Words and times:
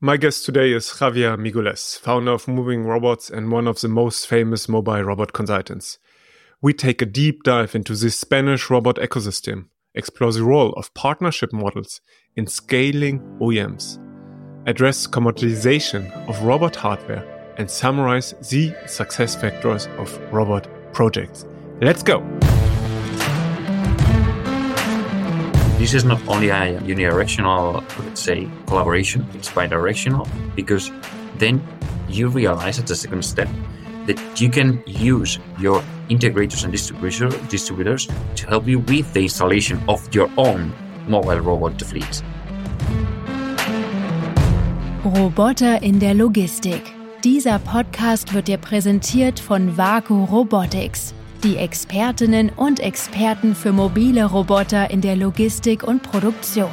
My 0.00 0.16
guest 0.16 0.44
today 0.44 0.70
is 0.70 0.86
Javier 1.00 1.36
Miguélez, 1.36 1.98
founder 1.98 2.30
of 2.30 2.46
Moving 2.46 2.84
Robots 2.84 3.30
and 3.30 3.50
one 3.50 3.66
of 3.66 3.80
the 3.80 3.88
most 3.88 4.28
famous 4.28 4.68
mobile 4.68 5.02
robot 5.02 5.32
consultants. 5.32 5.98
We 6.62 6.72
take 6.72 7.02
a 7.02 7.04
deep 7.04 7.42
dive 7.42 7.74
into 7.74 7.96
the 7.96 8.08
Spanish 8.12 8.70
robot 8.70 8.94
ecosystem, 8.98 9.70
explore 9.96 10.30
the 10.30 10.44
role 10.44 10.72
of 10.74 10.94
partnership 10.94 11.52
models 11.52 12.00
in 12.36 12.46
scaling 12.46 13.18
OEMs, 13.40 13.98
address 14.68 15.08
commoditization 15.08 16.12
of 16.28 16.44
robot 16.44 16.76
hardware, 16.76 17.54
and 17.58 17.68
summarize 17.68 18.34
the 18.50 18.72
success 18.86 19.34
factors 19.34 19.88
of 19.98 20.16
robot 20.32 20.68
projects. 20.92 21.44
Let's 21.80 22.04
go! 22.04 22.20
This 25.78 25.94
is 25.94 26.04
not 26.04 26.20
only 26.26 26.48
a 26.48 26.76
unidirectional, 26.80 27.84
let's 28.04 28.20
say, 28.20 28.48
collaboration, 28.66 29.24
it's 29.34 29.48
bidirectional 29.48 30.28
because 30.56 30.90
then 31.38 31.62
you 32.08 32.28
realize 32.28 32.80
at 32.80 32.88
the 32.88 32.96
second 32.96 33.24
step 33.24 33.48
that 34.06 34.18
you 34.40 34.50
can 34.50 34.82
use 34.86 35.38
your 35.60 35.80
integrators 36.10 36.64
and 36.64 36.72
distributor, 36.72 37.28
distributors 37.48 38.08
to 38.34 38.48
help 38.48 38.66
you 38.66 38.80
with 38.80 39.12
the 39.12 39.22
installation 39.22 39.80
of 39.88 40.02
your 40.12 40.28
own 40.36 40.72
mobile 41.06 41.38
robot 41.38 41.80
fleet. 41.80 42.24
Roboter 45.04 45.80
in 45.80 46.00
der 46.00 46.14
Logistik. 46.14 46.82
Dieser 47.22 47.60
Podcast 47.60 48.34
wird 48.34 48.48
dir 48.48 48.58
präsentiert 48.58 49.38
von 49.38 49.76
WAKU 49.76 50.24
Robotics 50.24 51.14
die 51.44 51.56
Expertinnen 51.56 52.50
und 52.50 52.80
Experten 52.80 53.54
für 53.54 53.72
mobile 53.72 54.24
Roboter 54.24 54.90
in 54.90 55.00
der 55.00 55.14
Logistik 55.14 55.84
und 55.84 56.02
Produktion. 56.02 56.70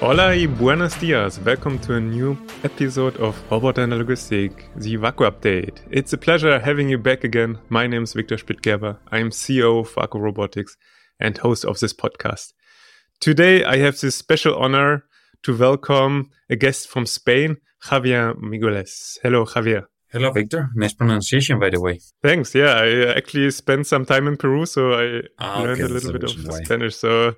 Hola 0.00 0.34
y 0.34 0.46
buenos 0.46 0.98
dias. 0.98 1.40
Welcome 1.44 1.78
to 1.80 1.94
a 1.94 2.00
new 2.00 2.36
episode 2.64 3.18
of 3.18 3.36
Roboter 3.50 3.84
in 3.84 3.90
der 3.90 3.98
Logistik, 3.98 4.68
the 4.76 4.98
Vaku 4.98 5.24
Update. 5.24 5.82
It's 5.90 6.12
a 6.12 6.18
pleasure 6.18 6.58
having 6.58 6.88
you 6.88 6.98
back 6.98 7.24
again. 7.24 7.58
My 7.68 7.86
name 7.86 8.02
is 8.02 8.12
Victor 8.12 8.36
Spittgerber. 8.36 8.98
I'm 9.10 9.30
CEO 9.30 9.80
of 9.80 9.94
Vaku 9.94 10.20
Robotics 10.20 10.76
and 11.18 11.38
host 11.38 11.64
of 11.64 11.78
this 11.78 11.94
podcast. 11.94 12.52
Today 13.20 13.64
I 13.64 13.78
have 13.78 13.98
this 13.98 14.16
special 14.16 14.56
honor 14.56 15.04
to 15.44 15.56
welcome 15.56 16.30
a 16.50 16.56
guest 16.56 16.88
from 16.88 17.06
Spain, 17.06 17.56
Javier 17.84 18.34
Migueles. 18.34 19.18
Hello, 19.22 19.46
Javier. 19.46 19.86
Hello, 20.16 20.30
Victor. 20.30 20.70
Nice 20.74 20.94
pronunciation, 20.94 21.58
by 21.58 21.68
the 21.68 21.78
way. 21.78 22.00
Thanks. 22.22 22.54
Yeah, 22.54 22.72
I 22.72 23.14
actually 23.18 23.50
spent 23.50 23.86
some 23.86 24.06
time 24.06 24.26
in 24.26 24.38
Peru, 24.38 24.64
so 24.64 24.94
I 24.94 25.20
ah, 25.38 25.60
learned 25.60 25.82
okay, 25.82 25.82
a 25.82 25.94
little 25.94 26.12
bit 26.12 26.24
of 26.24 26.46
why. 26.46 26.62
Spanish. 26.62 26.96
So 26.96 27.34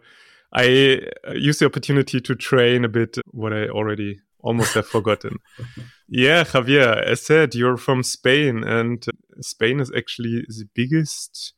I 0.52 1.00
uh, 1.26 1.32
used 1.32 1.60
the 1.60 1.66
opportunity 1.66 2.20
to 2.20 2.36
train 2.36 2.84
a 2.84 2.88
bit 2.88 3.18
what 3.32 3.52
I 3.52 3.66
already 3.66 4.20
almost 4.44 4.74
have 4.74 4.86
forgotten. 4.86 5.38
yeah, 6.08 6.44
Javier, 6.44 7.02
as 7.02 7.20
said, 7.20 7.56
you're 7.56 7.78
from 7.78 8.04
Spain, 8.04 8.62
and 8.62 9.04
Spain 9.40 9.80
is 9.80 9.90
actually 9.96 10.44
the 10.46 10.68
biggest 10.72 11.54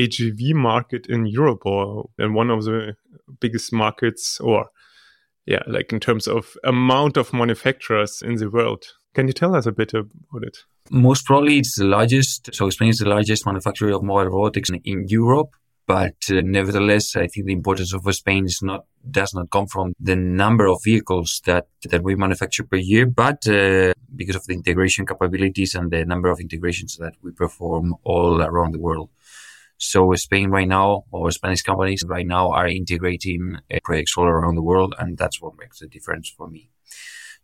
AGV 0.00 0.54
market 0.54 1.04
in 1.08 1.26
Europe, 1.26 1.66
or 1.66 2.08
and 2.16 2.34
one 2.34 2.48
of 2.48 2.64
the 2.64 2.96
biggest 3.38 3.70
markets, 3.70 4.40
or 4.40 4.70
yeah, 5.44 5.62
like 5.66 5.92
in 5.92 6.00
terms 6.00 6.26
of 6.26 6.56
amount 6.64 7.18
of 7.18 7.34
manufacturers 7.34 8.22
in 8.22 8.36
the 8.36 8.48
world. 8.48 8.86
Can 9.14 9.28
you 9.28 9.32
tell 9.32 9.54
us 9.54 9.66
a 9.66 9.72
bit 9.72 9.94
about 9.94 10.42
it? 10.42 10.58
Most 10.90 11.24
probably, 11.24 11.58
it's 11.58 11.78
the 11.78 11.84
largest. 11.84 12.54
So 12.54 12.68
Spain 12.70 12.88
is 12.88 12.98
the 12.98 13.08
largest 13.08 13.46
manufacturer 13.46 13.92
of 13.92 14.02
mobile 14.02 14.26
robotics 14.26 14.70
in, 14.70 14.80
in 14.84 15.06
Europe. 15.08 15.50
But 15.86 16.16
uh, 16.30 16.40
nevertheless, 16.42 17.14
I 17.14 17.26
think 17.26 17.46
the 17.46 17.52
importance 17.52 17.92
of 17.92 18.02
Spain 18.14 18.46
is 18.46 18.60
not 18.62 18.86
does 19.10 19.34
not 19.34 19.50
come 19.50 19.66
from 19.66 19.92
the 20.00 20.16
number 20.16 20.66
of 20.66 20.78
vehicles 20.82 21.42
that 21.44 21.68
that 21.90 22.02
we 22.02 22.14
manufacture 22.14 22.64
per 22.64 22.76
year, 22.76 23.04
but 23.06 23.46
uh, 23.46 23.92
because 24.16 24.36
of 24.36 24.46
the 24.46 24.54
integration 24.54 25.04
capabilities 25.04 25.74
and 25.74 25.90
the 25.90 26.06
number 26.06 26.30
of 26.30 26.40
integrations 26.40 26.96
that 26.96 27.14
we 27.22 27.32
perform 27.32 27.94
all 28.02 28.40
around 28.40 28.72
the 28.72 28.80
world. 28.80 29.10
So 29.76 30.14
Spain 30.14 30.48
right 30.48 30.68
now, 30.68 31.04
or 31.10 31.30
Spanish 31.30 31.60
companies 31.60 32.02
right 32.06 32.26
now, 32.26 32.50
are 32.50 32.68
integrating 32.68 33.58
uh, 33.70 33.78
projects 33.84 34.16
all 34.16 34.24
around 34.24 34.54
the 34.54 34.62
world, 34.62 34.94
and 34.98 35.18
that's 35.18 35.42
what 35.42 35.58
makes 35.58 35.80
the 35.80 35.86
difference 35.86 36.30
for 36.30 36.48
me. 36.48 36.70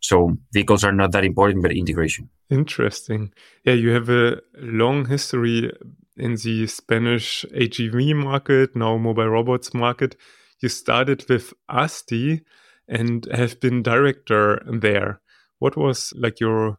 So 0.01 0.35
vehicles 0.51 0.83
are 0.83 0.91
not 0.91 1.11
that 1.11 1.23
important, 1.23 1.61
but 1.61 1.71
integration. 1.71 2.29
Interesting. 2.49 3.31
Yeah, 3.63 3.73
you 3.73 3.91
have 3.91 4.09
a 4.09 4.41
long 4.57 5.05
history 5.05 5.71
in 6.17 6.35
the 6.35 6.67
Spanish 6.67 7.45
AGV 7.53 8.15
market, 8.15 8.75
now 8.75 8.97
mobile 8.97 9.29
robots 9.29 9.73
market. 9.73 10.15
You 10.59 10.69
started 10.69 11.25
with 11.29 11.53
ASTI 11.69 12.41
and 12.87 13.27
have 13.33 13.59
been 13.59 13.81
director 13.83 14.61
there. 14.69 15.21
What 15.59 15.77
was 15.77 16.13
like 16.15 16.39
your 16.39 16.77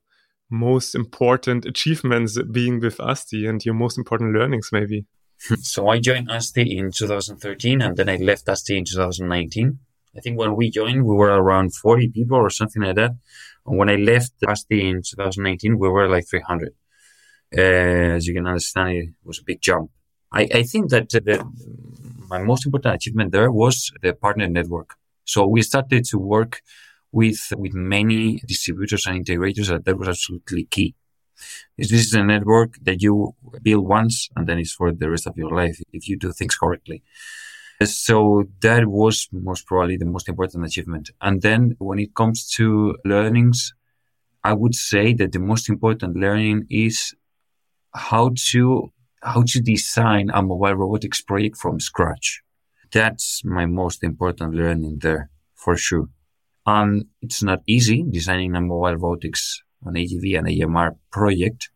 most 0.50 0.94
important 0.94 1.64
achievements 1.64 2.38
being 2.52 2.80
with 2.80 3.00
ASTI 3.00 3.46
and 3.46 3.64
your 3.64 3.74
most 3.74 3.96
important 3.96 4.34
learnings 4.34 4.68
maybe? 4.72 5.06
so 5.60 5.88
I 5.88 5.98
joined 6.00 6.30
ASTI 6.30 6.76
in 6.76 6.90
2013 6.92 7.80
and 7.80 7.96
then 7.96 8.08
I 8.08 8.16
left 8.16 8.48
ASTI 8.48 8.78
in 8.78 8.84
2019. 8.84 9.78
I 10.16 10.20
think 10.20 10.38
when 10.38 10.56
we 10.56 10.70
joined, 10.70 11.04
we 11.04 11.14
were 11.14 11.30
around 11.30 11.74
40 11.74 12.08
people 12.10 12.36
or 12.36 12.50
something 12.50 12.82
like 12.82 12.96
that. 12.96 13.12
And 13.66 13.78
when 13.78 13.88
I 13.88 13.96
left 13.96 14.32
ASTI 14.46 14.88
in 14.88 14.96
2019, 14.96 15.78
we 15.78 15.88
were 15.88 16.08
like 16.08 16.28
300. 16.28 16.74
Uh, 17.56 17.60
as 17.60 18.26
you 18.26 18.34
can 18.34 18.46
understand, 18.46 18.90
it 18.90 19.08
was 19.24 19.38
a 19.38 19.44
big 19.44 19.60
jump. 19.60 19.90
I, 20.32 20.48
I 20.54 20.62
think 20.62 20.90
that 20.90 21.10
the, 21.10 21.44
my 22.28 22.42
most 22.42 22.64
important 22.66 22.94
achievement 22.94 23.32
there 23.32 23.50
was 23.50 23.92
the 24.02 24.14
partner 24.14 24.48
network. 24.48 24.94
So 25.24 25.46
we 25.46 25.62
started 25.62 26.04
to 26.06 26.18
work 26.18 26.62
with, 27.12 27.52
with 27.56 27.74
many 27.74 28.40
distributors 28.46 29.06
and 29.06 29.24
integrators 29.24 29.68
that, 29.68 29.84
that 29.84 29.98
was 29.98 30.08
absolutely 30.08 30.64
key. 30.64 30.94
This 31.76 31.92
is 31.92 32.14
a 32.14 32.22
network 32.22 32.76
that 32.82 33.02
you 33.02 33.34
build 33.62 33.86
once 33.86 34.28
and 34.36 34.46
then 34.46 34.58
it's 34.58 34.72
for 34.72 34.92
the 34.92 35.10
rest 35.10 35.26
of 35.26 35.36
your 35.36 35.50
life 35.50 35.78
if 35.92 36.08
you 36.08 36.16
do 36.16 36.32
things 36.32 36.54
correctly. 36.56 37.02
So 37.86 38.44
that 38.60 38.86
was 38.86 39.28
most 39.32 39.66
probably 39.66 39.96
the 39.96 40.04
most 40.04 40.28
important 40.28 40.64
achievement. 40.64 41.10
And 41.20 41.42
then 41.42 41.76
when 41.78 41.98
it 41.98 42.14
comes 42.14 42.48
to 42.56 42.96
learnings, 43.04 43.72
I 44.44 44.52
would 44.52 44.74
say 44.74 45.14
that 45.14 45.32
the 45.32 45.38
most 45.38 45.68
important 45.68 46.16
learning 46.16 46.66
is 46.70 47.14
how 47.94 48.30
to 48.50 48.92
how 49.22 49.44
to 49.46 49.60
design 49.60 50.30
a 50.34 50.42
mobile 50.42 50.74
robotics 50.74 51.20
project 51.20 51.56
from 51.56 51.78
scratch. 51.78 52.42
That's 52.90 53.42
my 53.44 53.66
most 53.66 54.02
important 54.02 54.54
learning 54.54 54.98
there 55.00 55.30
for 55.54 55.76
sure. 55.76 56.08
And 56.66 57.06
it's 57.20 57.42
not 57.42 57.60
easy 57.66 58.04
designing 58.10 58.56
a 58.56 58.60
mobile 58.60 58.96
robotics 58.96 59.62
an 59.84 59.94
AGV 59.94 60.38
and 60.38 60.48
AMR 60.48 60.96
project. 61.10 61.70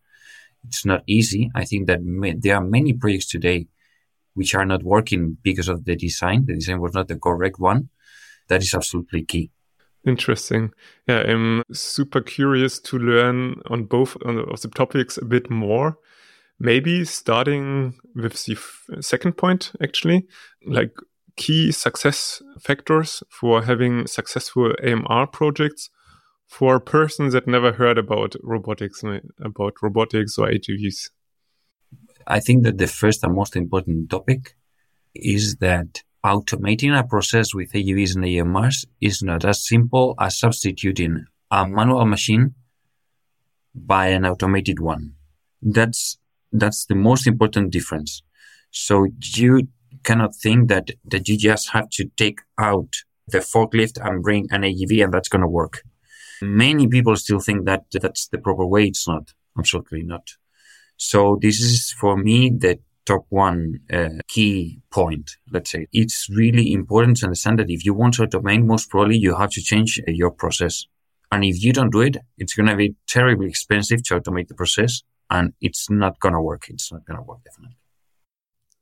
It's 0.66 0.84
not 0.84 1.02
easy. 1.06 1.50
I 1.54 1.64
think 1.64 1.86
that 1.86 2.00
there 2.40 2.56
are 2.56 2.64
many 2.64 2.92
projects 2.92 3.28
today 3.28 3.66
which 4.36 4.54
are 4.54 4.64
not 4.64 4.84
working 4.84 5.36
because 5.42 5.68
of 5.68 5.84
the 5.84 5.96
design. 5.96 6.44
The 6.46 6.54
design 6.54 6.80
was 6.80 6.94
not 6.94 7.08
the 7.08 7.18
correct 7.18 7.58
one. 7.58 7.88
That 8.48 8.62
is 8.62 8.74
absolutely 8.74 9.24
key. 9.24 9.50
Interesting. 10.06 10.70
Yeah, 11.08 11.22
I'm 11.26 11.62
super 11.72 12.20
curious 12.20 12.78
to 12.80 12.98
learn 12.98 13.60
on 13.68 13.84
both 13.84 14.16
of 14.22 14.60
the 14.60 14.68
topics 14.68 15.16
a 15.16 15.24
bit 15.24 15.50
more. 15.50 15.98
Maybe 16.58 17.04
starting 17.04 17.94
with 18.14 18.44
the 18.44 18.56
second 19.00 19.36
point, 19.36 19.72
actually, 19.82 20.26
like 20.64 20.92
key 21.36 21.72
success 21.72 22.40
factors 22.60 23.22
for 23.28 23.62
having 23.62 24.06
successful 24.06 24.72
AMR 24.82 25.26
projects 25.26 25.90
for 26.46 26.78
persons 26.78 27.32
that 27.32 27.48
never 27.48 27.72
heard 27.72 27.98
about 27.98 28.36
robotics, 28.42 29.02
about 29.42 29.74
robotics 29.82 30.38
or 30.38 30.46
AGVs. 30.48 31.10
I 32.26 32.40
think 32.40 32.64
that 32.64 32.78
the 32.78 32.86
first 32.86 33.22
and 33.22 33.34
most 33.34 33.56
important 33.56 34.10
topic 34.10 34.56
is 35.14 35.56
that 35.56 36.02
automating 36.24 36.98
a 36.98 37.04
process 37.04 37.54
with 37.54 37.72
AGVs 37.72 38.16
and 38.16 38.24
AMRs 38.24 38.84
is 39.00 39.22
not 39.22 39.44
as 39.44 39.64
simple 39.64 40.14
as 40.18 40.38
substituting 40.38 41.26
a 41.50 41.66
manual 41.68 42.04
machine 42.04 42.54
by 43.74 44.08
an 44.08 44.26
automated 44.26 44.80
one. 44.80 45.14
That's 45.62 46.18
that's 46.52 46.86
the 46.86 46.94
most 46.94 47.26
important 47.26 47.70
difference. 47.70 48.22
So 48.70 49.06
you 49.36 49.68
cannot 50.02 50.34
think 50.34 50.68
that 50.68 50.90
that 51.04 51.28
you 51.28 51.38
just 51.38 51.70
have 51.70 51.88
to 51.90 52.10
take 52.16 52.40
out 52.58 52.92
the 53.28 53.38
forklift 53.38 53.98
and 54.04 54.22
bring 54.22 54.48
an 54.50 54.62
AGV 54.62 55.04
and 55.04 55.12
that's 55.12 55.28
going 55.28 55.42
to 55.42 55.48
work. 55.48 55.82
Many 56.42 56.86
people 56.88 57.16
still 57.16 57.40
think 57.40 57.66
that 57.66 57.84
that's 57.92 58.28
the 58.28 58.38
proper 58.38 58.66
way. 58.66 58.86
It's 58.86 59.06
not. 59.06 59.32
Absolutely 59.58 60.02
not. 60.02 60.28
So 60.96 61.38
this 61.40 61.60
is 61.60 61.92
for 61.92 62.16
me 62.16 62.50
the 62.50 62.78
top 63.04 63.26
one 63.28 63.80
uh, 63.92 64.08
key 64.28 64.80
point. 64.90 65.30
Let's 65.50 65.70
say 65.70 65.86
it's 65.92 66.28
really 66.28 66.72
important 66.72 67.18
to 67.18 67.26
understand 67.26 67.58
that 67.60 67.70
if 67.70 67.84
you 67.84 67.94
want 67.94 68.14
to 68.14 68.26
automate, 68.26 68.64
most 68.64 68.90
probably 68.90 69.16
you 69.16 69.36
have 69.36 69.50
to 69.50 69.62
change 69.62 70.00
uh, 70.00 70.10
your 70.10 70.30
process. 70.30 70.84
And 71.32 71.44
if 71.44 71.62
you 71.62 71.72
don't 71.72 71.90
do 71.90 72.00
it, 72.00 72.16
it's 72.38 72.54
going 72.54 72.68
to 72.68 72.76
be 72.76 72.94
terribly 73.08 73.48
expensive 73.48 74.02
to 74.04 74.20
automate 74.20 74.48
the 74.48 74.54
process 74.54 75.02
and 75.30 75.52
it's 75.60 75.90
not 75.90 76.20
going 76.20 76.34
to 76.34 76.40
work. 76.40 76.66
It's 76.68 76.92
not 76.92 77.04
going 77.04 77.18
to 77.18 77.22
work 77.22 77.42
definitely. 77.44 77.76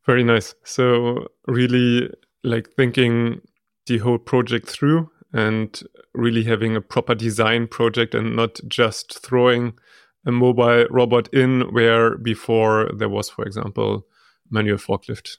Very 0.07 0.25
nice. 0.25 0.55
So 0.65 1.29
really 1.47 2.11
like 2.43 2.69
thinking 2.77 3.41
the 3.87 3.99
whole 3.99 4.19
project 4.19 4.69
through 4.69 5.11
and 5.33 5.83
really 6.15 6.45
having 6.45 6.77
a 6.77 6.81
proper 6.81 7.15
design 7.15 7.67
project 7.67 8.15
and 8.15 8.37
not 8.37 8.61
just 8.69 9.19
throwing 9.21 9.75
a 10.27 10.33
mobile 10.33 10.87
robot 10.91 11.29
in 11.33 11.63
where 11.73 12.17
before 12.19 12.91
there 12.97 13.09
was, 13.09 13.29
for 13.29 13.45
example, 13.45 14.07
manual 14.51 14.79
forklift. 14.79 15.39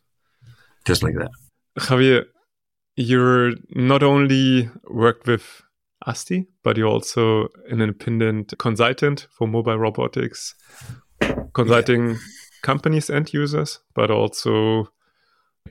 Just 0.85 1.03
like 1.03 1.15
that. 1.15 1.31
Javier, 1.79 2.25
you're 2.95 3.53
not 3.69 4.03
only 4.03 4.69
worked 4.89 5.27
with 5.27 5.63
ASTI, 6.05 6.47
but 6.63 6.77
you're 6.77 6.87
also 6.87 7.47
an 7.69 7.81
independent 7.81 8.53
consultant 8.59 9.27
for 9.31 9.47
mobile 9.47 9.77
robotics, 9.77 10.55
consulting 11.53 12.11
yeah. 12.11 12.15
companies 12.61 13.09
and 13.09 13.33
users, 13.33 13.79
but 13.95 14.11
also 14.11 14.89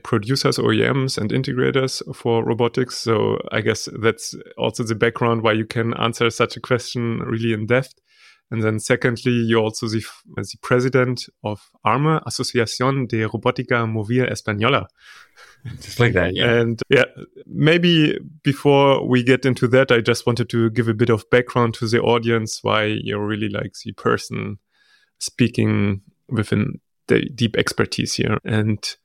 producers, 0.03 0.57
OEMs, 0.57 1.17
and 1.17 1.31
integrators 1.31 2.01
for 2.15 2.43
robotics. 2.43 2.97
So 2.97 3.39
I 3.51 3.61
guess 3.61 3.87
that's 4.01 4.35
also 4.57 4.83
the 4.83 4.95
background 4.95 5.41
why 5.41 5.53
you 5.53 5.65
can 5.65 5.93
answer 5.95 6.29
such 6.29 6.57
a 6.57 6.59
question 6.59 7.19
really 7.19 7.53
in 7.53 7.65
depth. 7.65 7.95
And 8.51 8.61
then 8.61 8.79
secondly, 8.79 9.31
you're 9.31 9.63
also 9.63 9.87
the, 9.87 10.05
the 10.35 10.57
president 10.61 11.25
of 11.43 11.69
ARME, 11.83 12.19
Asociación 12.27 13.07
de 13.07 13.27
Robótica 13.27 13.85
Móvil 13.87 14.29
Española. 14.31 14.85
Just 15.81 15.99
like 15.99 16.13
that, 16.13 16.35
yeah. 16.35 16.59
And 16.59 16.79
yeah, 16.89 17.05
maybe 17.47 18.19
before 18.43 19.07
we 19.07 19.23
get 19.23 19.45
into 19.45 19.67
that, 19.69 19.91
I 19.91 19.99
just 20.01 20.27
wanted 20.27 20.47
to 20.49 20.69
give 20.69 20.87
a 20.87 20.93
bit 20.93 21.09
of 21.09 21.27
background 21.31 21.73
to 21.75 21.87
the 21.87 22.01
audience 22.01 22.63
why 22.63 22.83
you're 22.85 23.25
really 23.25 23.49
like 23.49 23.73
the 23.83 23.93
person 23.93 24.59
speaking 25.19 26.01
within 26.29 26.79
the 27.07 27.21
deep 27.33 27.57
expertise 27.57 28.13
here. 28.13 28.37
And 28.45 28.95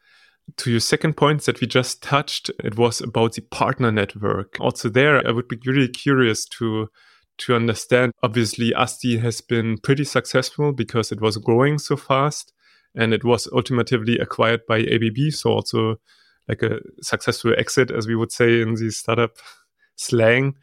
to 0.57 0.71
your 0.71 0.81
second 0.81 1.17
point 1.17 1.43
that 1.43 1.61
we 1.61 1.67
just 1.67 2.03
touched, 2.03 2.51
it 2.63 2.77
was 2.77 3.01
about 3.01 3.35
the 3.35 3.43
partner 3.43 3.91
network. 3.91 4.57
Also, 4.61 4.91
there, 4.91 5.27
I 5.27 5.31
would 5.33 5.49
be 5.49 5.59
really 5.65 5.89
curious 5.89 6.45
to 6.59 6.89
to 7.41 7.55
understand. 7.55 8.13
Obviously, 8.23 8.75
ASTI 8.75 9.19
has 9.19 9.41
been 9.41 9.79
pretty 9.79 10.05
successful 10.05 10.73
because 10.73 11.13
it 11.13 11.21
was 11.21 11.37
growing 11.37 11.79
so 11.79 11.97
fast 11.97 12.53
and 12.95 13.13
it 13.13 13.25
was 13.25 13.49
ultimately 13.53 14.19
acquired 14.19 14.67
by 14.67 14.81
ABB. 14.81 15.33
So 15.33 15.51
also 15.51 15.97
like 16.49 16.63
a 16.63 16.81
successful 17.03 17.55
exit, 17.57 17.91
as 17.91 18.07
we 18.07 18.17
would 18.17 18.33
say 18.33 18.61
in 18.61 18.75
the 18.75 18.91
startup 18.91 19.37
slang. 19.97 20.55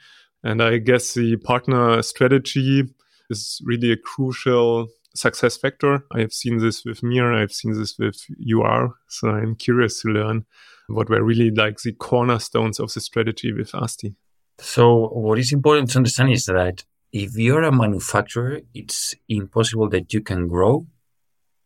And 0.44 0.62
I 0.62 0.78
guess 0.78 1.14
the 1.14 1.38
partner 1.38 2.02
strategy 2.02 2.84
is 3.30 3.62
really 3.66 3.92
a 3.92 3.98
crucial 3.98 4.88
success 5.16 5.58
factor. 5.58 6.06
I 6.14 6.20
have 6.20 6.34
seen 6.34 6.60
this 6.60 6.86
with 6.86 7.02
Mir, 7.04 7.34
I've 7.34 7.52
seen 7.52 7.74
this 7.74 7.98
with 7.98 8.22
UR. 8.54 8.94
So 9.08 9.30
I'm 9.30 9.56
curious 9.56 10.02
to 10.02 10.10
learn 10.10 10.46
what 10.88 11.10
were 11.10 11.24
really 11.24 11.52
like 11.52 11.80
the 11.80 11.94
cornerstones 11.94 12.80
of 12.80 12.94
the 12.94 13.02
strategy 13.02 13.52
with 13.52 13.74
ASTI. 13.74 14.16
So 14.60 15.10
what 15.10 15.40
is 15.40 15.54
important 15.54 15.92
to 15.92 16.00
understand 16.00 16.32
is 16.32 16.46
that 16.46 16.84
if 17.12 17.36
you're 17.36 17.64
a 17.64 17.72
manufacturer, 17.72 18.62
it's 18.74 19.16
impossible 19.30 19.90
that 19.90 20.14
you 20.14 20.22
can 20.22 20.48
grow 20.48 20.88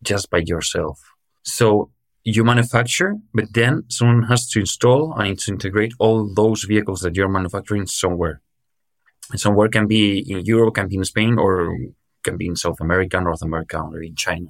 just 0.04 0.30
by 0.30 0.40
yourself. 0.46 1.00
So 1.44 1.92
you 2.24 2.44
manufacture, 2.44 3.16
but 3.34 3.54
then 3.54 3.84
someone 3.90 4.24
has 4.24 4.48
to 4.52 4.60
install 4.60 5.14
and 5.14 5.40
to 5.40 5.52
integrate 5.52 5.94
all 6.00 6.32
those 6.34 6.64
vehicles 6.64 7.02
that 7.02 7.16
you're 7.16 7.30
manufacturing 7.30 7.88
somewhere. 7.88 8.42
And 9.32 9.40
somewhere 9.40 9.70
can 9.70 9.88
be 9.88 10.20
in 10.20 10.46
Europe, 10.46 10.76
can 10.76 10.88
be 10.88 10.98
in 10.98 11.06
Spain, 11.06 11.40
or 11.40 11.78
can 12.24 12.38
be 12.38 12.48
in 12.48 12.56
South 12.56 12.80
America, 12.80 13.20
North 13.20 13.42
America, 13.42 13.80
or 13.80 14.04
in 14.04 14.16
China. 14.16 14.50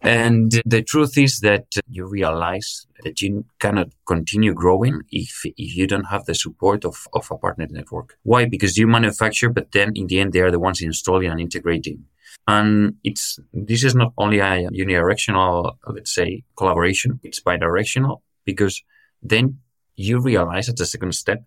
And 0.00 0.52
the 0.64 0.82
truth 0.82 1.16
is 1.16 1.40
that 1.40 1.66
you 1.88 2.06
realize 2.06 2.86
that 3.02 3.20
you 3.20 3.44
cannot 3.58 3.88
continue 4.06 4.52
growing 4.52 5.02
if, 5.10 5.42
if 5.44 5.76
you 5.76 5.86
don't 5.86 6.04
have 6.04 6.26
the 6.26 6.34
support 6.34 6.84
of, 6.84 7.06
of 7.12 7.28
a 7.30 7.36
partner 7.36 7.66
network. 7.70 8.16
Why? 8.22 8.44
Because 8.44 8.76
you 8.76 8.86
manufacture, 8.86 9.48
but 9.48 9.72
then 9.72 9.92
in 9.94 10.06
the 10.06 10.20
end, 10.20 10.32
they 10.32 10.40
are 10.40 10.50
the 10.50 10.60
ones 10.60 10.80
installing 10.80 11.30
and 11.30 11.40
integrating. 11.40 12.04
And 12.46 12.96
it's, 13.02 13.38
this 13.52 13.82
is 13.82 13.94
not 13.94 14.12
only 14.18 14.38
a 14.38 14.68
unidirectional, 14.68 15.76
let's 15.88 16.14
say, 16.14 16.44
collaboration. 16.56 17.18
It's 17.22 17.40
bidirectional 17.40 18.20
because 18.44 18.82
then 19.22 19.58
you 19.96 20.20
realize 20.20 20.68
at 20.68 20.76
the 20.76 20.86
second 20.86 21.14
step 21.14 21.42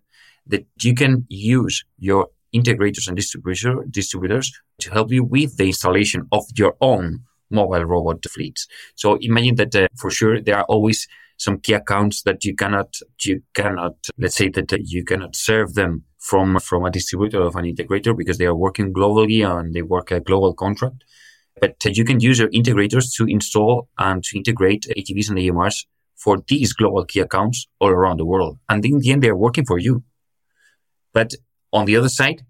that 0.46 0.66
you 0.82 0.94
can 0.94 1.24
use 1.28 1.84
your 1.98 2.28
integrators 2.54 3.06
and 3.06 3.16
distributor, 3.16 3.84
distributors 3.88 4.52
to 4.80 4.90
help 4.90 5.12
you 5.12 5.24
with 5.24 5.56
the 5.56 5.66
installation 5.66 6.26
of 6.32 6.44
your 6.56 6.76
own 6.80 7.20
mobile 7.50 7.84
robot 7.84 8.24
fleets. 8.28 8.66
So 8.94 9.18
imagine 9.20 9.56
that 9.56 9.74
uh, 9.74 9.88
for 9.96 10.10
sure 10.10 10.40
there 10.40 10.58
are 10.58 10.64
always 10.64 11.06
some 11.36 11.58
key 11.58 11.72
accounts 11.72 12.22
that 12.22 12.44
you 12.44 12.54
cannot, 12.54 12.94
you 13.24 13.42
cannot, 13.54 13.94
let's 14.18 14.36
say 14.36 14.48
that 14.50 14.72
you 14.84 15.04
cannot 15.04 15.34
serve 15.34 15.74
them 15.74 16.04
from, 16.18 16.58
from 16.60 16.84
a 16.84 16.90
distributor 16.90 17.40
of 17.40 17.56
an 17.56 17.64
integrator 17.64 18.16
because 18.16 18.36
they 18.36 18.44
are 18.44 18.54
working 18.54 18.92
globally 18.92 19.40
and 19.44 19.72
they 19.72 19.80
work 19.80 20.10
a 20.10 20.20
global 20.20 20.52
contract. 20.52 21.02
But 21.58 21.76
you 21.84 22.04
can 22.04 22.20
use 22.20 22.38
your 22.38 22.50
integrators 22.50 23.14
to 23.16 23.26
install 23.26 23.88
and 23.98 24.22
to 24.24 24.36
integrate 24.36 24.86
AGVs 24.96 25.30
and 25.30 25.38
AMRs 25.38 25.86
for 26.14 26.42
these 26.46 26.74
global 26.74 27.04
key 27.06 27.20
accounts 27.20 27.66
all 27.80 27.88
around 27.88 28.18
the 28.18 28.26
world. 28.26 28.58
And 28.68 28.84
in 28.84 28.98
the 28.98 29.10
end, 29.10 29.22
they're 29.22 29.36
working 29.36 29.64
for 29.64 29.78
you. 29.78 30.04
But 31.14 31.32
on 31.72 31.86
the 31.86 31.96
other 31.96 32.10
side, 32.10 32.42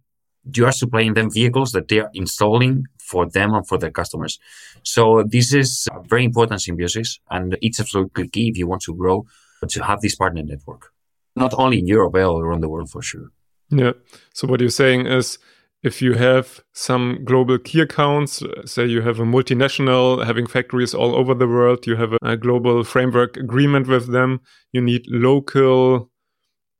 you 0.53 0.67
are 0.67 0.73
supplying 0.73 1.15
them 1.15 1.31
vehicles 1.31 1.73
that 1.73 1.89
they 1.89 2.01
are 2.01 2.11
installing 2.15 2.85
for 3.11 3.29
them 3.29 3.55
and 3.55 3.67
for 3.67 3.79
their 3.79 3.91
customers. 3.91 4.39
So 4.83 5.25
this 5.25 5.53
is 5.53 5.89
very 6.09 6.25
important 6.25 6.63
symbiosis 6.63 7.19
and 7.31 7.57
it's 7.61 7.81
absolutely 7.81 8.29
key 8.29 8.49
if 8.49 8.57
you 8.57 8.67
want 8.67 8.83
to 8.83 8.95
grow 8.95 9.27
to 9.69 9.85
have 9.85 10.01
this 10.01 10.15
partner 10.15 10.43
network, 10.43 10.93
not 11.37 11.53
only 11.55 11.81
in 11.81 11.87
Europe, 11.87 12.13
but 12.13 12.21
around 12.21 12.63
the 12.63 12.69
world 12.69 12.91
for 12.91 13.03
sure. 13.03 13.29
Yeah. 13.71 13.93
So 14.35 14.49
what 14.49 14.61
you're 14.61 14.71
saying 14.71 15.07
is 15.07 15.39
if 15.83 16.03
you 16.03 16.15
have 16.15 16.61
some 16.73 17.21
global 17.25 17.59
key 17.59 17.81
accounts, 17.81 18.43
say 18.65 18.87
you 18.87 19.03
have 19.03 19.19
a 19.19 19.25
multinational 19.25 20.25
having 20.25 20.47
factories 20.47 20.95
all 20.95 21.15
over 21.15 21.35
the 21.35 21.49
world, 21.49 21.87
you 21.87 21.97
have 21.97 22.13
a 22.23 22.37
global 22.37 22.85
framework 22.85 23.37
agreement 23.37 23.89
with 23.89 24.13
them, 24.13 24.41
you 24.73 24.81
need 24.81 25.03
local 25.09 26.11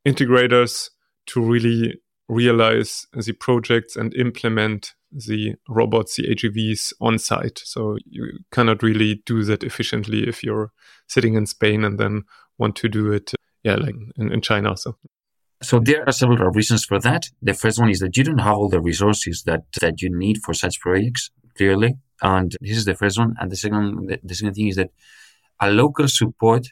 integrators 0.07 0.91
to 1.27 1.41
really 1.41 2.01
realize 2.31 3.07
the 3.13 3.33
projects 3.33 3.97
and 3.97 4.15
implement 4.15 4.95
the 5.11 5.55
robots, 5.69 6.17
the 6.17 6.29
AGVs 6.29 6.93
on 7.01 7.19
site. 7.19 7.61
So 7.65 7.97
you 8.07 8.39
cannot 8.53 8.83
really 8.83 9.23
do 9.27 9.43
that 9.45 9.65
efficiently 9.65 10.29
if 10.29 10.45
you're 10.45 10.71
sitting 11.09 11.35
in 11.35 11.47
Spain 11.47 11.85
and 11.85 11.99
then 11.99 12.23
want 12.59 12.77
to 12.77 12.89
do 12.89 13.13
it, 13.13 13.33
yeah, 13.65 13.75
like 13.75 13.97
in, 14.17 14.33
in 14.33 14.41
China. 14.41 14.77
So. 14.77 14.97
So 15.63 15.79
there 15.79 16.09
are 16.09 16.13
several 16.13 16.51
reasons 16.53 16.87
for 16.87 16.99
that. 17.01 17.29
The 17.43 17.53
first 17.53 17.79
one 17.79 17.91
is 17.91 17.99
that 17.99 18.17
you 18.17 18.25
don't 18.25 18.39
have 18.39 18.57
all 18.57 18.71
the 18.71 18.81
resources 18.81 19.43
that, 19.45 19.65
that 19.81 20.01
you 20.01 20.09
need 20.11 20.39
for 20.43 20.55
such 20.55 20.81
projects, 20.81 21.31
clearly. 21.55 21.99
And 22.23 22.57
this 22.63 22.79
is 22.79 22.87
the 22.87 22.95
first 22.95 23.19
one. 23.19 23.35
And 23.39 23.51
the 23.51 23.57
second, 23.57 24.09
the, 24.09 24.21
the 24.23 24.35
second 24.35 24.55
thing 24.55 24.69
is 24.69 24.77
that 24.77 24.91
a 25.61 25.71
local 25.71 26.09
support 26.09 26.69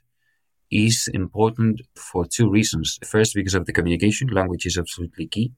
is 0.71 1.09
important 1.13 1.81
for 1.97 2.27
two 2.27 2.51
reasons. 2.51 2.99
First, 3.05 3.35
because 3.35 3.55
of 3.55 3.67
the 3.67 3.73
communication, 3.73 4.29
language 4.29 4.67
is 4.67 4.77
absolutely 4.79 5.27
key. 5.27 5.53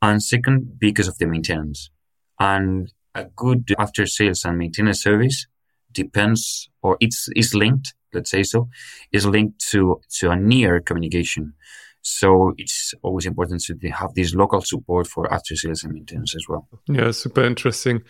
And 0.00 0.22
second, 0.22 0.78
because 0.78 1.08
of 1.08 1.18
the 1.18 1.26
maintenance. 1.26 1.90
And 2.38 2.92
a 3.14 3.24
good 3.24 3.74
after 3.78 4.06
sales 4.06 4.44
and 4.44 4.58
maintenance 4.58 5.02
service 5.02 5.46
depends 5.92 6.68
or 6.82 6.96
it's 7.00 7.28
is 7.36 7.54
linked, 7.54 7.94
let's 8.12 8.30
say 8.30 8.42
so, 8.42 8.68
is 9.12 9.26
linked 9.26 9.64
to, 9.70 10.00
to 10.18 10.30
a 10.30 10.36
near 10.36 10.80
communication. 10.80 11.54
So 12.02 12.52
it's 12.58 12.92
always 13.02 13.24
important 13.24 13.62
to 13.64 13.88
have 13.90 14.12
this 14.14 14.34
local 14.34 14.60
support 14.60 15.06
for 15.06 15.32
after 15.32 15.56
sales 15.56 15.84
and 15.84 15.94
maintenance 15.94 16.34
as 16.34 16.44
well. 16.48 16.68
Yeah, 16.86 17.12
super 17.12 17.44
interesting. 17.44 18.02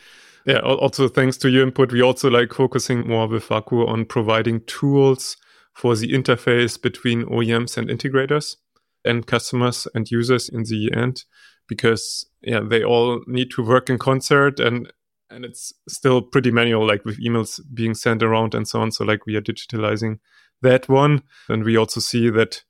Yeah, 0.46 0.58
also 0.58 1.08
thanks 1.08 1.36
to 1.38 1.48
your 1.48 1.62
input, 1.62 1.92
we 1.92 2.02
also 2.02 2.28
like 2.28 2.52
focusing 2.52 3.06
more 3.06 3.28
with 3.28 3.48
WAKU 3.48 3.88
on 3.88 4.04
providing 4.04 4.62
tools 4.66 5.36
for 5.74 5.96
the 5.96 6.12
interface 6.12 6.80
between 6.80 7.24
OEMs 7.24 7.76
and 7.76 7.88
integrators 7.88 8.56
and 9.04 9.26
customers 9.26 9.86
and 9.94 10.10
users 10.10 10.48
in 10.48 10.62
the 10.64 10.90
end 10.96 11.24
because 11.68 12.26
yeah 12.42 12.60
they 12.60 12.82
all 12.82 13.22
need 13.26 13.50
to 13.50 13.62
work 13.62 13.90
in 13.90 13.98
concert 13.98 14.60
and 14.60 14.90
and 15.30 15.44
it's 15.44 15.72
still 15.88 16.22
pretty 16.22 16.50
manual 16.50 16.86
like 16.86 17.04
with 17.04 17.20
emails 17.20 17.60
being 17.72 17.94
sent 17.94 18.22
around 18.22 18.54
and 18.54 18.68
so 18.68 18.80
on. 18.80 18.92
So 18.92 19.04
like 19.04 19.26
we 19.26 19.36
are 19.36 19.40
digitalizing 19.40 20.18
that 20.62 20.88
one. 20.88 21.22
And 21.48 21.64
we 21.64 21.76
also 21.76 22.00
see 22.00 22.30
that 22.30 22.62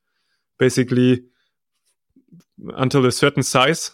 basically 0.58 1.24
until 2.76 3.04
a 3.04 3.12
certain 3.12 3.42
size 3.42 3.90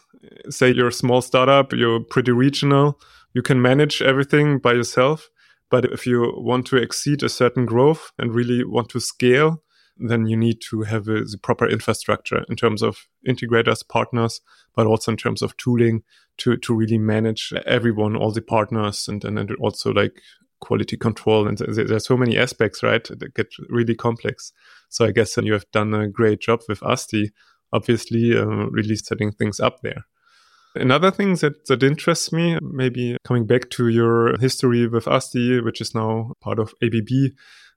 say 0.49 0.73
you're 0.73 0.89
a 0.89 0.93
small 0.93 1.23
startup 1.23 1.73
you're 1.73 2.01
pretty 2.01 2.31
regional 2.31 3.01
you 3.33 3.43
can 3.43 3.61
manage 3.61 4.03
everything 4.03 4.59
by 4.59 4.73
yourself 4.73 5.31
but 5.71 5.85
if 5.87 6.07
you 6.07 6.33
want 6.37 6.67
to 6.67 6.77
exceed 6.77 7.23
a 7.23 7.29
certain 7.29 7.67
growth 7.67 8.13
and 8.19 8.35
really 8.35 8.65
want 8.65 8.89
to 8.91 9.01
scale 9.01 9.63
then 10.03 10.27
you 10.27 10.37
need 10.37 10.61
to 10.71 10.83
have 10.83 11.09
a, 11.09 11.25
the 11.25 11.39
proper 11.43 11.69
infrastructure 11.69 12.45
in 12.49 12.57
terms 12.57 12.83
of 12.83 13.07
integrators, 13.29 13.87
partners, 13.87 14.41
but 14.75 14.87
also 14.87 15.11
in 15.11 15.17
terms 15.17 15.43
of 15.43 15.55
tooling 15.59 16.03
to, 16.39 16.57
to 16.57 16.75
really 16.75 16.97
manage 16.97 17.53
everyone, 17.67 18.17
all 18.17 18.33
the 18.33 18.41
partners, 18.41 19.09
and 19.09 19.21
then 19.21 19.37
and 19.37 19.51
also 19.61 19.93
like 19.93 20.13
quality 20.61 20.97
control. 20.97 21.47
And 21.47 21.59
there's 21.59 22.07
so 22.07 22.17
many 22.17 22.39
aspects, 22.39 22.83
right, 22.83 23.05
that 23.05 23.35
get 23.35 23.49
really 23.69 23.95
complex. 23.95 24.55
So 24.89 25.05
I 25.05 25.13
guess 25.13 25.37
you 25.37 25.53
have 25.53 25.71
done 25.71 25.93
a 25.93 26.09
great 26.09 26.41
job 26.41 26.61
with 26.67 26.83
ASTI 26.83 27.31
obviously 27.73 28.37
uh, 28.37 28.45
really 28.45 28.97
setting 28.97 29.33
things 29.33 29.61
up 29.61 29.81
there. 29.83 30.05
Another 30.75 31.11
thing 31.11 31.35
that, 31.37 31.67
that 31.67 31.83
interests 31.83 32.33
me, 32.33 32.59
maybe 32.63 33.17
coming 33.25 33.47
back 33.47 33.71
to 33.71 33.89
your 33.89 34.39
history 34.39 34.87
with 34.87 35.09
ASTI, 35.09 35.61
which 35.61 35.81
is 35.81 35.95
now 35.95 36.33
part 36.41 36.59
of 36.59 36.73
ABB. 36.83 37.33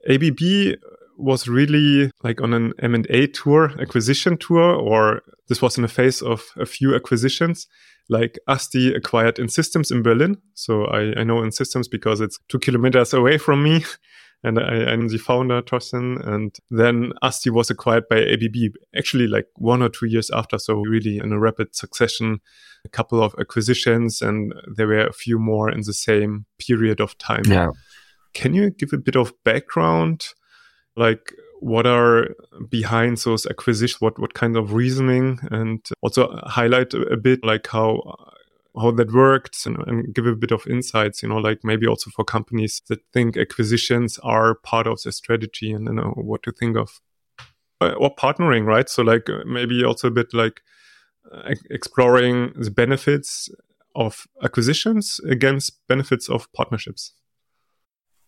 ABB 0.10 0.78
was 1.18 1.48
really 1.48 2.12
like 2.24 2.42
on 2.42 2.54
an 2.54 2.74
M&A 2.80 3.28
tour, 3.28 3.72
acquisition 3.80 4.38
tour, 4.38 4.76
or 4.76 5.22
this 5.48 5.62
was 5.62 5.78
in 5.78 5.82
the 5.82 5.88
face 5.88 6.22
of 6.22 6.44
a 6.58 6.66
few 6.66 6.96
acquisitions. 6.96 7.68
Like 8.10 8.38
ASTI 8.48 8.94
acquired 8.94 9.36
InSystems 9.36 9.92
in 9.92 10.04
Berlin. 10.04 10.38
So 10.54 10.86
I, 10.86 11.20
I 11.20 11.24
know 11.24 11.38
InSystems 11.38 11.90
because 11.90 12.22
it's 12.22 12.38
two 12.50 12.60
kilometers 12.60 13.14
away 13.14 13.38
from 13.38 13.64
me. 13.64 13.86
and 14.44 14.60
I, 14.60 14.92
am 14.92 15.08
the 15.08 15.18
founder, 15.18 15.62
Torsten. 15.62 16.26
And 16.28 16.56
then 16.70 17.14
ASTI 17.22 17.50
was 17.50 17.70
acquired 17.70 18.10
by 18.10 18.18
ABB, 18.18 18.76
actually 18.96 19.28
like 19.28 19.48
one 19.56 19.82
or 19.82 19.90
two 19.90 20.08
years 20.08 20.30
after. 20.32 20.58
So 20.58 20.76
really 20.76 21.18
in 21.18 21.32
a 21.32 21.40
rapid 21.40 21.76
succession, 21.76 22.42
a 22.86 22.90
couple 22.90 23.24
of 23.24 23.34
acquisitions, 23.40 24.22
and 24.22 24.54
there 24.76 24.88
were 24.88 25.08
a 25.08 25.14
few 25.14 25.40
more 25.40 25.72
in 25.72 25.82
the 25.86 25.94
same 25.94 26.46
period 26.60 27.00
of 27.00 27.18
time. 27.18 27.44
Yeah. 27.46 27.70
Can 28.34 28.54
you 28.54 28.72
give 28.72 28.92
a 28.92 28.98
bit 28.98 29.16
of 29.16 29.34
background? 29.46 30.26
Like 30.98 31.34
what 31.62 31.88
are 31.88 32.36
behind 32.70 33.18
those 33.18 33.46
acquisitions? 33.46 34.02
What 34.02 34.20
what 34.20 34.34
kind 34.34 34.58
of 34.58 34.74
reasoning, 34.74 35.40
and 35.50 35.80
also 36.02 36.38
highlight 36.44 36.94
a, 36.94 37.02
a 37.04 37.18
bit 37.18 37.46
like 37.46 37.68
how 37.68 38.02
how 38.80 38.92
that 38.92 39.13
worked 39.13 39.65
and, 39.65 39.77
and, 39.88 40.13
give 40.13 40.25
a 40.25 40.36
bit 40.36 40.51
of 40.51 40.65
insights, 40.68 41.22
you 41.22 41.30
know, 41.30 41.38
like 41.38 41.60
maybe 41.63 41.86
also 41.86 42.10
for 42.10 42.25
companies 42.25 42.82
that 42.88 43.00
think 43.13 43.38
acquisitions 43.38 44.18
are 44.24 44.56
part 44.56 44.88
of 44.88 45.01
their 45.03 45.12
strategy 45.12 45.72
and 45.72 45.86
you 45.88 45.94
know 45.94 46.13
what 46.15 46.44
to 46.44 46.51
think 46.51 46.75
of. 46.77 47.00
Uh, 47.82 47.94
or 48.00 48.15
partnering, 48.15 48.65
right? 48.65 48.89
So 48.89 49.03
like 49.03 49.30
uh, 49.30 49.44
maybe 49.46 49.84
also 49.84 50.08
a 50.08 50.12
bit 50.12 50.34
like 50.34 50.62
uh, 51.32 51.53
exploring 51.70 52.53
the 52.56 52.72
benefits 52.72 53.50
of 53.96 54.25
acquisitions 54.42 55.20
against 55.30 55.86
benefits 55.88 56.30
of 56.30 56.51
partnerships. 56.53 57.13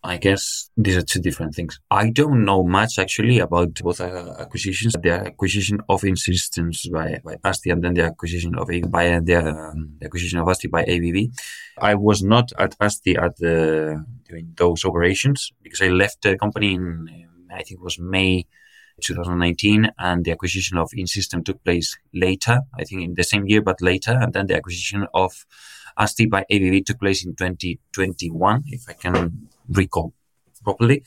I 0.06 0.18
guess 0.18 0.70
these 0.76 0.96
are 0.96 1.02
two 1.02 1.20
different 1.20 1.54
things. 1.56 1.80
I 1.90 2.10
don't 2.10 2.44
know 2.44 2.62
much 2.62 2.98
actually 2.98 3.40
about 3.40 3.74
both 3.74 4.00
uh, 4.00 4.34
acquisitions. 4.38 4.94
The 5.02 5.10
acquisition 5.10 5.80
of 5.88 6.02
InSystems 6.02 6.90
by, 6.92 7.20
by 7.24 7.36
ASTI 7.42 7.70
and 7.70 7.82
then 7.82 7.94
the 7.94 8.04
acquisition 8.04 8.54
of 8.54 8.68
by 8.88 9.10
uh, 9.10 9.20
the, 9.20 9.36
um, 9.36 9.96
the, 9.98 10.06
acquisition 10.06 10.38
of 10.38 10.48
ASTI 10.48 10.68
by 10.68 10.84
ABB. 10.84 11.32
I 11.78 11.96
was 11.96 12.22
not 12.22 12.52
at 12.56 12.76
ASTI 12.80 13.16
at 13.16 13.36
the 13.38 14.04
during 14.28 14.52
those 14.56 14.84
operations 14.84 15.52
because 15.62 15.82
I 15.82 15.88
left 15.88 16.22
the 16.22 16.38
company 16.38 16.74
in 16.74 17.08
I 17.50 17.62
think 17.62 17.80
it 17.80 17.82
was 17.82 17.98
May 17.98 18.46
2019 19.02 19.90
and 19.98 20.24
the 20.24 20.30
acquisition 20.30 20.78
of 20.78 20.90
InSystem 20.96 21.44
took 21.44 21.62
place 21.64 21.98
later. 22.14 22.60
I 22.78 22.84
think 22.84 23.02
in 23.02 23.14
the 23.14 23.24
same 23.24 23.46
year 23.46 23.62
but 23.62 23.82
later, 23.82 24.12
and 24.12 24.32
then 24.32 24.46
the 24.46 24.56
acquisition 24.56 25.06
of 25.14 25.46
ASTI 25.96 26.26
by 26.26 26.44
ABB 26.50 26.84
took 26.84 27.00
place 27.00 27.24
in 27.24 27.34
2021, 27.34 28.64
if 28.66 28.88
I 28.88 28.92
can 28.92 29.48
recall 29.68 30.12
properly. 30.66 31.02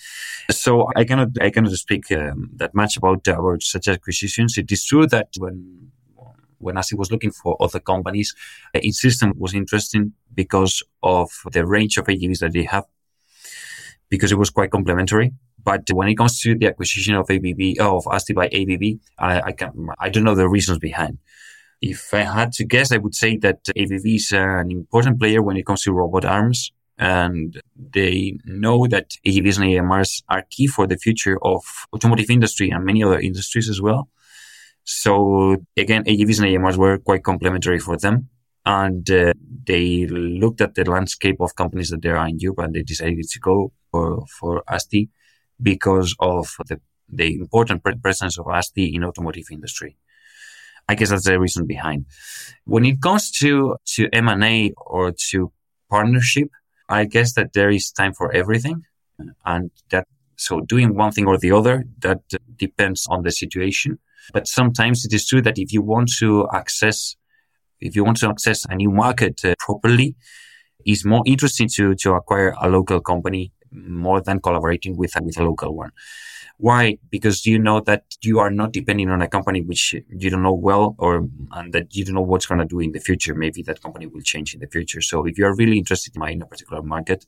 So 0.50 0.88
I 0.96 1.04
cannot 1.04 1.30
I 1.42 1.50
cannot 1.50 1.72
speak 1.74 2.12
um, 2.12 2.50
that 2.56 2.74
much 2.74 2.98
about 2.98 3.28
about 3.28 3.62
such 3.62 3.88
acquisitions. 3.88 4.58
It 4.58 4.72
is 4.72 4.84
true 4.86 5.06
that 5.08 5.30
when 5.38 5.92
when 6.60 6.78
ASTI 6.78 6.96
was 6.96 7.12
looking 7.12 7.32
for 7.32 7.52
other 7.66 7.80
companies, 7.80 8.36
uh, 8.76 8.80
InSystem 8.80 9.30
was 9.38 9.54
interesting 9.54 10.14
because 10.34 10.84
of 11.02 11.30
the 11.52 11.66
range 11.66 11.98
of 11.98 12.06
AGVs 12.06 12.40
that 12.40 12.54
they 12.54 12.64
have, 12.64 12.86
because 14.10 14.32
it 14.32 14.38
was 14.38 14.50
quite 14.50 14.72
complementary. 14.72 15.32
But 15.64 15.84
when 15.92 16.08
it 16.10 16.16
comes 16.16 16.40
to 16.42 16.56
the 16.56 16.68
acquisition 16.68 17.16
of 17.16 17.30
ABB 17.30 17.62
of 17.80 18.08
ASTI 18.08 18.34
by 18.34 18.48
ABB, 18.60 18.84
I, 19.18 19.42
I 19.42 19.52
can 19.52 19.72
I 20.00 20.10
don't 20.10 20.24
know 20.24 20.36
the 20.36 20.50
reasons 20.50 20.80
behind. 20.80 21.18
If 21.82 22.14
I 22.14 22.24
had 22.24 22.52
to 22.54 22.66
guess, 22.66 22.92
I 22.92 22.98
would 22.98 23.16
say 23.16 23.38
that 23.38 23.60
ABB 23.70 24.06
is 24.06 24.32
an 24.34 24.72
important 24.72 25.20
player 25.20 25.42
when 25.42 25.58
it 25.58 25.66
comes 25.66 25.84
to 25.84 25.94
robot 25.94 26.26
arms 26.26 26.72
and 26.98 27.62
they 27.76 28.38
know 28.44 28.86
that 28.88 29.12
AGVs 29.26 29.58
and 29.58 29.68
AMRs 29.68 30.22
are 30.28 30.44
key 30.50 30.68
for 30.68 30.86
the 30.86 30.98
future 30.98 31.38
of 31.42 31.64
automotive 31.94 32.30
industry 32.30 32.70
and 32.70 32.84
many 32.84 33.02
other 33.02 33.20
industries 33.20 33.70
as 33.70 33.82
well. 33.82 34.10
So 34.84 35.56
again, 35.78 36.04
AGVs 36.04 36.42
and 36.42 36.50
AMRs 36.50 36.76
were 36.76 36.98
quite 36.98 37.24
complementary 37.24 37.80
for 37.80 37.96
them. 37.96 38.30
And 38.66 39.10
uh, 39.10 39.34
they 39.66 40.06
looked 40.08 40.60
at 40.60 40.76
the 40.76 40.84
landscape 40.84 41.38
of 41.40 41.56
companies 41.56 41.90
that 41.90 42.02
there 42.02 42.18
are 42.18 42.28
in 42.28 42.40
Europe 42.40 42.60
and 42.60 42.76
they 42.76 42.84
decided 42.84 43.24
to 43.24 43.40
go 43.40 43.72
for, 43.92 44.26
for 44.38 44.64
ASTI 44.68 45.10
because 45.62 46.16
of 46.20 46.54
the, 46.68 46.82
the 47.08 47.36
important 47.36 47.84
presence 48.02 48.38
of 48.38 48.48
ASTI 48.48 48.94
in 48.94 49.06
automotive 49.06 49.46
industry. 49.52 49.96
I 50.90 50.96
guess 50.96 51.12
that's 51.12 51.26
the 51.26 51.40
reason 51.40 51.68
behind. 51.68 52.08
When 52.66 52.84
it 52.84 53.00
comes 53.00 53.30
to, 53.42 53.78
to 53.94 54.10
M&A 54.12 54.74
or 54.76 55.14
to 55.30 55.52
partnership, 55.88 56.50
I 56.90 57.06
guess 57.06 57.34
that 57.34 57.54
there 57.54 57.70
is 57.70 57.92
time 57.92 58.14
for 58.14 58.32
everything. 58.32 58.86
And 59.46 59.70
that, 59.92 60.08
so 60.36 60.62
doing 60.62 60.96
one 60.96 61.12
thing 61.12 61.28
or 61.28 61.38
the 61.38 61.52
other, 61.52 61.86
that 62.00 62.22
depends 62.56 63.06
on 63.08 63.22
the 63.22 63.30
situation. 63.30 64.00
But 64.34 64.48
sometimes 64.48 65.06
it 65.06 65.14
is 65.14 65.28
true 65.28 65.44
that 65.44 65.60
if 65.60 65.72
you 65.72 65.84
want 65.84 66.10
to 66.18 66.48
access, 66.52 67.16
if 67.80 67.96
you 67.96 68.04
want 68.04 68.18
to 68.18 68.30
access 68.30 68.66
a 68.68 68.74
new 68.74 68.90
market 68.90 69.46
uh, 69.46 69.54
properly, 69.60 70.16
it's 70.86 71.06
more 71.06 71.22
interesting 71.28 71.70
to, 71.76 71.94
to 71.96 72.14
acquire 72.14 72.56
a 72.60 72.68
local 72.68 73.00
company 73.00 73.52
more 73.72 74.22
than 74.22 74.40
collaborating 74.40 74.98
with, 74.98 75.14
with 75.22 75.38
a 75.38 75.44
local 75.44 75.76
one. 75.76 75.92
Why? 76.62 76.98
Because 77.10 77.46
you 77.46 77.58
know 77.58 77.80
that 77.80 78.04
you 78.22 78.40
are 78.40 78.50
not 78.52 78.74
depending 78.74 79.10
on 79.10 79.22
a 79.22 79.30
company 79.30 79.62
which 79.62 79.96
you 80.10 80.30
don't 80.30 80.44
know 80.44 80.54
well 80.54 80.94
or 81.00 81.26
and 81.54 81.72
that 81.72 81.96
you 81.96 82.04
don't 82.04 82.16
know 82.16 82.22
what's 82.22 82.48
going 82.48 82.60
to 82.60 82.66
do 82.66 82.82
in 82.82 82.92
the 82.92 83.00
future. 83.00 83.34
Maybe 83.34 83.64
that 83.64 83.82
company 83.82 84.08
will 84.08 84.20
change 84.20 84.54
in 84.54 84.60
the 84.60 84.68
future. 84.68 85.00
So 85.00 85.26
if 85.26 85.38
you 85.38 85.46
are 85.46 85.56
really 85.56 85.78
interested 85.78 86.18
in 86.18 86.42
a 86.42 86.46
particular 86.46 86.82
market, 86.82 87.26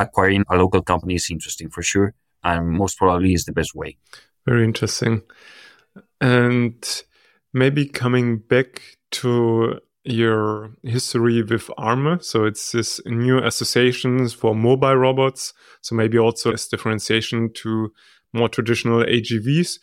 acquiring 0.00 0.44
a 0.50 0.56
local 0.56 0.82
company 0.82 1.14
is 1.14 1.30
interesting 1.30 1.70
for 1.70 1.80
sure. 1.80 2.14
And 2.42 2.70
most 2.70 2.98
probably 2.98 3.34
is 3.34 3.44
the 3.44 3.52
best 3.52 3.72
way. 3.72 3.98
Very 4.46 4.64
interesting. 4.64 5.22
And 6.20 7.02
maybe 7.52 7.86
coming 7.86 8.38
back 8.38 8.98
to 9.12 9.78
your 10.02 10.72
history 10.82 11.40
with 11.44 11.70
Arme. 11.78 12.18
So 12.20 12.46
it's 12.46 12.72
this 12.72 13.00
new 13.06 13.38
associations 13.38 14.32
for 14.32 14.56
mobile 14.56 14.96
robots. 14.96 15.54
So 15.82 15.94
maybe 15.94 16.18
also 16.18 16.52
as 16.52 16.66
differentiation 16.66 17.52
to 17.62 17.92
more 18.32 18.48
traditional 18.48 19.04
AGVs. 19.04 19.78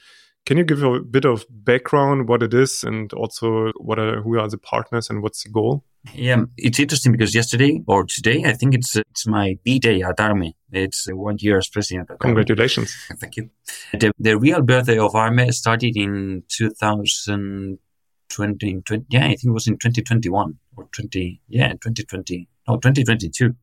Can 0.46 0.58
you 0.58 0.64
give 0.64 0.82
a 0.84 1.02
bit 1.02 1.26
of 1.26 1.46
background 1.50 2.28
what 2.28 2.42
it 2.42 2.54
is 2.54 2.84
and 2.84 3.12
also 3.14 3.72
what 3.78 4.00
are 4.00 4.22
who 4.22 4.40
are 4.40 4.50
the 4.50 4.58
partners 4.58 5.10
and 5.10 5.22
what's 5.22 5.44
the 5.44 5.50
goal? 5.50 5.84
Yeah, 6.14 6.46
it's 6.58 6.80
interesting 6.80 7.12
because 7.12 7.36
yesterday 7.36 7.84
or 7.86 8.06
today, 8.06 8.46
I 8.46 8.54
think 8.54 8.74
it's 8.74 8.96
it's 8.96 9.28
my 9.28 9.58
B 9.64 9.80
day 9.80 10.02
at 10.02 10.20
Arme. 10.20 10.54
It's 10.72 11.08
one 11.12 11.36
year 11.40 11.58
as 11.58 11.68
president. 11.68 12.10
Congratulations! 12.20 12.96
Thank 13.20 13.36
you. 13.36 13.50
The, 13.92 14.14
the 14.18 14.38
real 14.38 14.62
birthday 14.62 14.98
of 14.98 15.14
Arme 15.14 15.52
started 15.52 15.98
in 15.98 16.44
2020. 16.48 18.82
20, 18.82 19.06
yeah, 19.10 19.26
I 19.26 19.30
think 19.30 19.46
it 19.46 19.52
was 19.52 19.68
in 19.68 19.74
2021 19.74 20.58
or 20.78 20.88
20. 20.92 21.42
Yeah, 21.50 21.74
2020. 21.74 22.48
No, 22.68 22.78
2022 22.78 23.56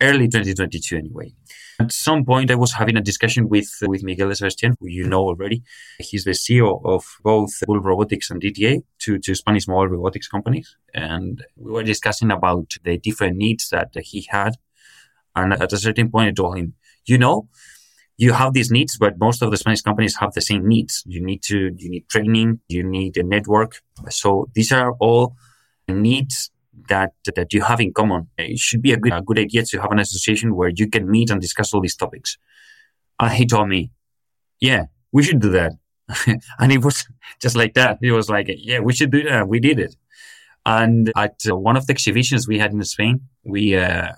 early 0.00 0.28
2022 0.28 0.96
anyway. 0.96 1.32
At 1.78 1.92
some 1.92 2.24
point, 2.24 2.50
I 2.50 2.54
was 2.54 2.72
having 2.72 2.96
a 2.96 3.02
discussion 3.02 3.48
with 3.48 3.70
uh, 3.82 3.88
with 3.88 4.02
Miguel 4.02 4.34
Sebastian, 4.34 4.76
who 4.80 4.88
you 4.88 5.06
know 5.06 5.20
already. 5.20 5.62
He's 5.98 6.24
the 6.24 6.30
CEO 6.30 6.80
of 6.84 7.04
both 7.22 7.52
Bull 7.66 7.80
Robotics 7.80 8.30
and 8.30 8.40
DTA, 8.40 8.82
two, 8.98 9.18
two 9.18 9.34
Spanish 9.34 9.68
mobile 9.68 9.88
robotics 9.88 10.28
companies. 10.28 10.74
And 10.94 11.44
we 11.56 11.70
were 11.70 11.82
discussing 11.82 12.30
about 12.30 12.72
the 12.82 12.96
different 12.98 13.36
needs 13.36 13.68
that 13.70 13.90
he 13.94 14.26
had. 14.30 14.54
And 15.34 15.52
at 15.52 15.72
a 15.72 15.76
certain 15.76 16.10
point, 16.10 16.28
I 16.28 16.32
told 16.32 16.56
him, 16.56 16.74
you 17.04 17.18
know, 17.18 17.48
you 18.16 18.32
have 18.32 18.54
these 18.54 18.70
needs, 18.70 18.96
but 18.96 19.18
most 19.18 19.42
of 19.42 19.50
the 19.50 19.58
Spanish 19.58 19.82
companies 19.82 20.16
have 20.16 20.32
the 20.32 20.40
same 20.40 20.66
needs. 20.66 21.02
You 21.06 21.22
need 21.22 21.42
to, 21.44 21.74
you 21.76 21.90
need 21.90 22.08
training, 22.08 22.60
you 22.68 22.82
need 22.82 23.18
a 23.18 23.22
network. 23.22 23.82
So 24.08 24.48
these 24.54 24.72
are 24.72 24.92
all 24.92 25.36
needs 25.88 26.50
that 26.88 27.12
that 27.34 27.52
you 27.52 27.62
have 27.62 27.80
in 27.80 27.92
common. 27.92 28.28
It 28.38 28.58
should 28.58 28.82
be 28.82 28.92
a 28.92 28.96
good 28.96 29.12
a 29.12 29.22
good 29.22 29.38
idea 29.38 29.64
to 29.64 29.80
have 29.80 29.92
an 29.92 29.98
association 29.98 30.54
where 30.54 30.70
you 30.74 30.88
can 30.88 31.10
meet 31.10 31.30
and 31.30 31.40
discuss 31.40 31.72
all 31.72 31.80
these 31.80 31.96
topics. 31.96 32.38
And 33.20 33.32
he 33.32 33.46
told 33.46 33.68
me, 33.68 33.90
"Yeah, 34.60 34.86
we 35.12 35.22
should 35.22 35.40
do 35.40 35.50
that." 35.50 35.72
and 36.58 36.72
it 36.72 36.84
was 36.84 37.06
just 37.40 37.56
like 37.56 37.74
that. 37.74 37.98
He 38.00 38.10
was 38.10 38.28
like, 38.28 38.46
"Yeah, 38.48 38.80
we 38.80 38.92
should 38.92 39.10
do 39.10 39.22
that." 39.24 39.48
We 39.48 39.60
did 39.60 39.78
it. 39.78 39.96
And 40.64 41.12
at 41.16 41.36
one 41.46 41.76
of 41.76 41.86
the 41.86 41.92
exhibitions 41.92 42.48
we 42.48 42.58
had 42.58 42.72
in 42.72 42.82
Spain, 42.82 43.20
we 43.44 43.76
uh, 43.76 44.12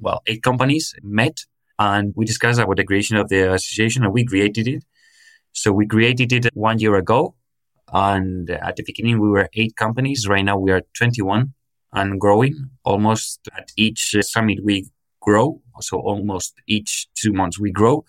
well, 0.00 0.22
eight 0.26 0.42
companies 0.42 0.94
met 1.02 1.38
and 1.78 2.12
we 2.16 2.24
discussed 2.24 2.60
about 2.60 2.76
the 2.76 2.84
creation 2.84 3.16
of 3.16 3.28
the 3.28 3.52
association, 3.52 4.04
and 4.04 4.12
we 4.12 4.24
created 4.24 4.66
it. 4.68 4.84
So 5.52 5.72
we 5.72 5.86
created 5.86 6.32
it 6.32 6.46
one 6.54 6.78
year 6.78 6.96
ago. 6.96 7.34
And 7.92 8.50
at 8.50 8.76
the 8.76 8.82
beginning, 8.84 9.20
we 9.20 9.28
were 9.28 9.48
eight 9.54 9.76
companies. 9.76 10.26
Right 10.26 10.44
now, 10.44 10.58
we 10.58 10.72
are 10.72 10.82
21 10.98 11.54
and 11.96 12.20
growing. 12.20 12.70
Almost 12.84 13.48
at 13.56 13.72
each 13.76 14.14
uh, 14.16 14.22
summit, 14.22 14.58
we 14.62 14.88
grow. 15.20 15.60
So 15.80 15.98
almost 15.98 16.54
each 16.68 17.08
two 17.14 17.32
months, 17.32 17.58
we 17.58 17.72
grow. 17.72 18.04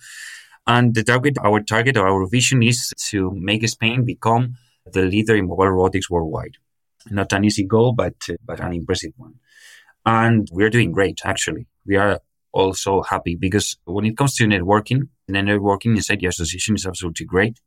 And 0.67 0.93
the 0.93 1.03
target, 1.03 1.37
our 1.43 1.61
target 1.61 1.97
our 1.97 2.27
vision 2.27 2.61
is 2.61 2.93
to 3.09 3.31
make 3.33 3.67
Spain 3.67 4.05
become 4.05 4.57
the 4.93 5.03
leader 5.03 5.35
in 5.35 5.47
mobile 5.47 5.69
robotics 5.69 6.09
worldwide. 6.09 6.57
Not 7.09 7.33
an 7.33 7.45
easy 7.45 7.65
goal, 7.65 7.93
but, 7.93 8.15
uh, 8.29 8.33
but 8.45 8.59
an 8.59 8.73
impressive 8.73 9.13
one. 9.15 9.35
And 10.05 10.47
we're 10.51 10.69
doing 10.69 10.91
great, 10.91 11.21
actually. 11.23 11.67
We 11.85 11.95
are 11.95 12.19
also 12.51 13.01
happy 13.03 13.35
because 13.35 13.77
when 13.85 14.05
it 14.05 14.17
comes 14.17 14.35
to 14.35 14.45
networking, 14.45 15.09
the 15.27 15.33
networking 15.33 15.95
inside 15.95 16.19
the 16.19 16.27
association 16.27 16.75
is 16.75 16.85
absolutely 16.85 17.25
great. 17.25 17.59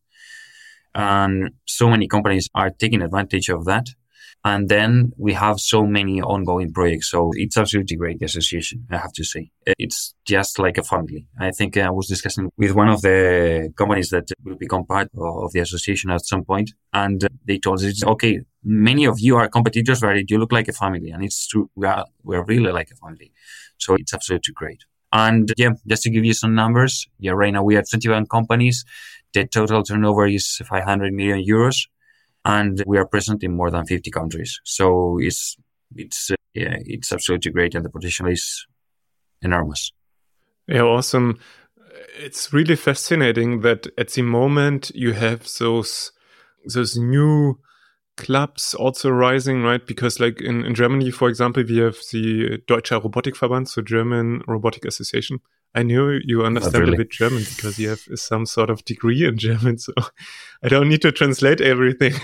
And 0.94 1.50
so 1.66 1.88
many 1.88 2.08
companies 2.08 2.48
are 2.54 2.70
taking 2.70 3.02
advantage 3.02 3.48
of 3.48 3.64
that. 3.66 3.86
And 4.42 4.70
then 4.70 5.12
we 5.18 5.34
have 5.34 5.60
so 5.60 5.84
many 5.84 6.22
ongoing 6.22 6.72
projects. 6.72 7.10
So 7.10 7.30
it's 7.34 7.58
absolutely 7.58 7.96
great, 7.96 8.22
association, 8.22 8.86
I 8.90 8.96
have 8.96 9.12
to 9.12 9.24
say. 9.24 9.50
It's 9.78 10.14
just 10.24 10.58
like 10.58 10.78
a 10.78 10.82
family. 10.82 11.26
I 11.38 11.50
think 11.50 11.76
uh, 11.76 11.80
I 11.82 11.90
was 11.90 12.06
discussing 12.06 12.50
with 12.56 12.72
one 12.72 12.88
of 12.88 13.02
the 13.02 13.70
companies 13.76 14.08
that 14.10 14.28
will 14.42 14.56
become 14.56 14.86
part 14.86 15.08
of 15.14 15.52
the 15.52 15.60
association 15.60 16.10
at 16.10 16.24
some 16.24 16.44
point, 16.44 16.72
And 16.94 17.22
uh, 17.22 17.28
they 17.46 17.58
told 17.58 17.82
us, 17.84 18.02
okay, 18.02 18.40
many 18.64 19.04
of 19.04 19.20
you 19.20 19.36
are 19.36 19.48
competitors, 19.48 20.00
but 20.00 20.30
you 20.30 20.38
look 20.38 20.52
like 20.52 20.68
a 20.68 20.72
family. 20.72 21.10
And 21.10 21.22
it's 21.22 21.46
true. 21.46 21.70
We 21.74 21.86
are, 21.86 22.06
we're 22.22 22.44
really 22.44 22.72
like 22.72 22.90
a 22.90 22.96
family. 22.96 23.32
So 23.76 23.94
it's 23.94 24.14
absolutely 24.14 24.54
great. 24.54 24.84
And 25.12 25.50
uh, 25.50 25.54
yeah, 25.58 25.70
just 25.86 26.04
to 26.04 26.10
give 26.10 26.24
you 26.24 26.32
some 26.32 26.54
numbers, 26.54 27.06
yeah, 27.18 27.32
right 27.32 27.52
now 27.52 27.62
we 27.62 27.74
have 27.74 27.84
21 27.90 28.26
companies. 28.26 28.86
The 29.34 29.46
total 29.46 29.82
turnover 29.82 30.26
is 30.26 30.62
500 30.64 31.12
million 31.12 31.44
euros 31.46 31.86
and 32.44 32.82
we 32.86 32.98
are 32.98 33.06
present 33.06 33.42
in 33.42 33.56
more 33.56 33.70
than 33.70 33.86
50 33.86 34.10
countries. 34.10 34.60
So 34.64 35.18
it's, 35.18 35.56
it's, 35.94 36.30
uh, 36.30 36.36
yeah, 36.54 36.76
it's 36.80 37.12
absolutely 37.12 37.52
great 37.52 37.74
and 37.74 37.84
the 37.84 37.90
potential 37.90 38.26
is 38.28 38.66
enormous. 39.42 39.92
Yeah, 40.66 40.82
awesome. 40.82 41.38
It's 42.18 42.52
really 42.52 42.76
fascinating 42.76 43.60
that 43.62 43.86
at 43.98 44.10
the 44.10 44.22
moment 44.22 44.90
you 44.94 45.12
have 45.12 45.48
those, 45.58 46.12
those 46.64 46.96
new 46.96 47.58
clubs 48.16 48.74
also 48.74 49.10
rising, 49.10 49.62
right? 49.62 49.84
Because 49.84 50.20
like 50.20 50.40
in, 50.40 50.64
in 50.64 50.74
Germany, 50.74 51.10
for 51.10 51.28
example, 51.28 51.64
we 51.66 51.78
have 51.78 51.96
the 52.12 52.58
Deutscher 52.66 53.00
Robotikverband, 53.00 53.68
so 53.68 53.82
German 53.82 54.42
Robotic 54.46 54.84
Association. 54.84 55.40
I 55.74 55.82
knew 55.82 56.20
you 56.24 56.42
understand 56.42 56.84
really. 56.84 56.94
a 56.94 56.98
bit 56.98 57.10
German 57.10 57.44
because 57.44 57.78
you 57.78 57.90
have 57.90 58.02
some 58.16 58.44
sort 58.44 58.70
of 58.70 58.84
degree 58.84 59.24
in 59.24 59.38
German, 59.38 59.78
so 59.86 59.92
I 60.62 60.68
don't 60.68 60.88
need 60.88 61.02
to 61.02 61.12
translate 61.12 61.60
everything. 61.60 62.14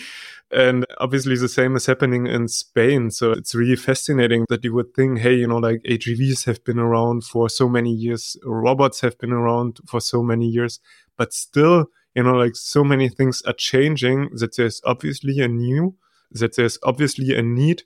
and 0.50 0.84
obviously 0.98 1.36
the 1.36 1.48
same 1.48 1.76
is 1.76 1.86
happening 1.86 2.26
in 2.26 2.48
Spain. 2.48 3.10
So 3.10 3.30
it's 3.30 3.54
really 3.54 3.76
fascinating 3.76 4.46
that 4.48 4.64
you 4.64 4.74
would 4.74 4.92
think, 4.94 5.20
hey, 5.20 5.34
you 5.34 5.46
know, 5.46 5.58
like 5.58 5.82
AGVs 5.84 6.46
have 6.46 6.64
been 6.64 6.78
around 6.78 7.24
for 7.24 7.48
so 7.48 7.68
many 7.68 7.92
years, 7.92 8.36
robots 8.44 9.00
have 9.02 9.18
been 9.18 9.32
around 9.32 9.78
for 9.86 10.00
so 10.00 10.22
many 10.22 10.48
years, 10.48 10.80
but 11.16 11.32
still 11.32 11.90
you 12.14 12.22
know, 12.22 12.34
like 12.34 12.56
so 12.56 12.82
many 12.82 13.08
things 13.08 13.42
are 13.42 13.52
changing 13.52 14.30
that 14.34 14.56
there's 14.56 14.80
obviously 14.84 15.40
a 15.40 15.48
new, 15.48 15.94
that 16.32 16.56
there's 16.56 16.78
obviously 16.82 17.36
a 17.36 17.42
need 17.42 17.82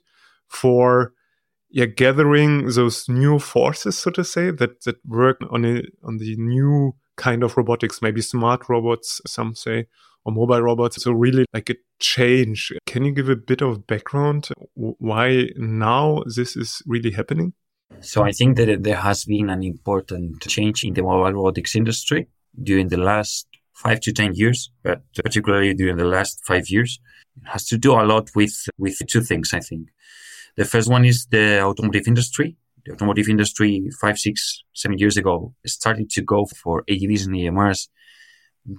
for 0.47 1.13
yeah, 1.69 1.85
gathering 1.85 2.67
those 2.67 3.09
new 3.09 3.39
forces, 3.39 3.97
so 3.97 4.11
to 4.11 4.23
say, 4.23 4.51
that 4.51 4.83
that 4.83 4.97
work 5.05 5.41
on 5.49 5.65
a 5.65 5.83
on 6.03 6.17
the 6.17 6.35
new 6.37 6.95
kind 7.17 7.43
of 7.43 7.57
robotics, 7.57 8.01
maybe 8.01 8.21
smart 8.21 8.67
robots, 8.69 9.21
some 9.25 9.55
say, 9.55 9.87
or 10.25 10.33
mobile 10.33 10.61
robots. 10.61 11.01
So 11.01 11.11
really 11.11 11.45
like 11.53 11.69
a 11.69 11.75
change. 11.99 12.73
Can 12.85 13.05
you 13.05 13.11
give 13.11 13.29
a 13.29 13.35
bit 13.35 13.61
of 13.61 13.87
background 13.87 14.49
why 14.73 15.49
now 15.55 16.23
this 16.35 16.55
is 16.55 16.81
really 16.85 17.11
happening? 17.11 17.53
So 18.01 18.23
I 18.23 18.31
think 18.31 18.57
that 18.57 18.83
there 18.83 18.97
has 18.97 19.25
been 19.25 19.49
an 19.49 19.63
important 19.63 20.41
change 20.41 20.83
in 20.83 20.93
the 20.93 21.03
mobile 21.03 21.31
robotics 21.31 21.75
industry 21.75 22.27
during 22.61 22.89
the 22.89 22.97
last 22.97 23.47
five 23.73 23.99
to 24.01 24.13
10 24.13 24.33
years, 24.35 24.71
but 24.83 25.01
particularly 25.15 25.73
during 25.73 25.97
the 25.97 26.05
last 26.05 26.43
five 26.45 26.69
years. 26.69 26.99
It 27.37 27.49
has 27.49 27.65
to 27.67 27.77
do 27.77 27.93
a 27.93 28.03
lot 28.03 28.29
with, 28.35 28.67
with 28.77 28.97
two 29.07 29.21
things, 29.21 29.53
I 29.53 29.59
think. 29.59 29.89
The 30.57 30.65
first 30.65 30.89
one 30.89 31.05
is 31.05 31.27
the 31.29 31.61
automotive 31.61 32.07
industry. 32.07 32.55
The 32.85 32.93
automotive 32.93 33.29
industry 33.29 33.89
five, 33.99 34.17
six, 34.17 34.63
seven 34.73 34.97
years 34.97 35.17
ago 35.17 35.53
started 35.65 36.09
to 36.11 36.21
go 36.21 36.45
for 36.45 36.83
AGVs 36.83 37.25
and 37.25 37.35
AMRs 37.35 37.89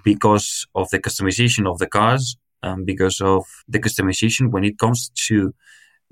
because 0.04 0.66
of 0.74 0.88
the 0.90 0.98
customization 0.98 1.70
of 1.70 1.78
the 1.78 1.86
cars 1.86 2.36
and 2.62 2.86
because 2.86 3.20
of 3.20 3.44
the 3.68 3.78
customization 3.78 4.50
when 4.50 4.64
it 4.64 4.78
comes 4.78 5.10
to 5.26 5.54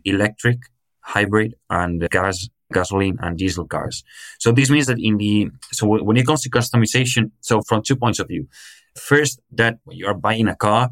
electric, 0.05 0.59
hybrid, 1.01 1.55
and 1.71 2.09
gas 2.11 2.49
gasoline 2.73 3.17
and 3.21 3.39
diesel 3.39 3.67
cars. 3.67 4.03
So 4.39 4.53
this 4.53 4.69
means 4.69 4.87
that 4.87 4.99
in 4.99 5.17
the, 5.17 5.49
so 5.73 5.87
when 5.87 6.17
it 6.17 6.27
comes 6.27 6.43
to 6.43 6.51
customization, 6.51 7.31
so 7.41 7.63
from 7.63 7.83
two 7.83 7.97
points 7.97 8.19
of 8.19 8.29
view, 8.29 8.49
first 8.97 9.41
that 9.53 9.79
when 9.85 9.97
you 9.97 10.07
are 10.07 10.15
buying 10.15 10.49
a 10.49 10.57
car, 10.57 10.91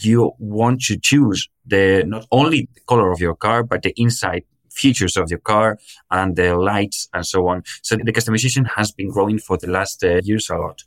you 0.00 0.32
want 0.38 0.80
to 0.82 0.98
choose 0.98 1.48
the, 1.66 2.04
not 2.06 2.26
only 2.30 2.68
the 2.74 2.80
color 2.86 3.10
of 3.10 3.20
your 3.20 3.34
car, 3.34 3.62
but 3.62 3.82
the 3.82 3.92
inside 3.96 4.44
features 4.70 5.16
of 5.16 5.30
your 5.30 5.40
car 5.40 5.78
and 6.10 6.36
the 6.36 6.56
lights 6.56 7.08
and 7.12 7.26
so 7.26 7.46
on. 7.48 7.62
So 7.82 7.96
the 7.96 8.12
customization 8.12 8.66
has 8.76 8.90
been 8.92 9.10
growing 9.10 9.38
for 9.38 9.56
the 9.58 9.70
last 9.70 10.02
uh, 10.02 10.20
years 10.22 10.48
a 10.48 10.56
lot. 10.56 10.82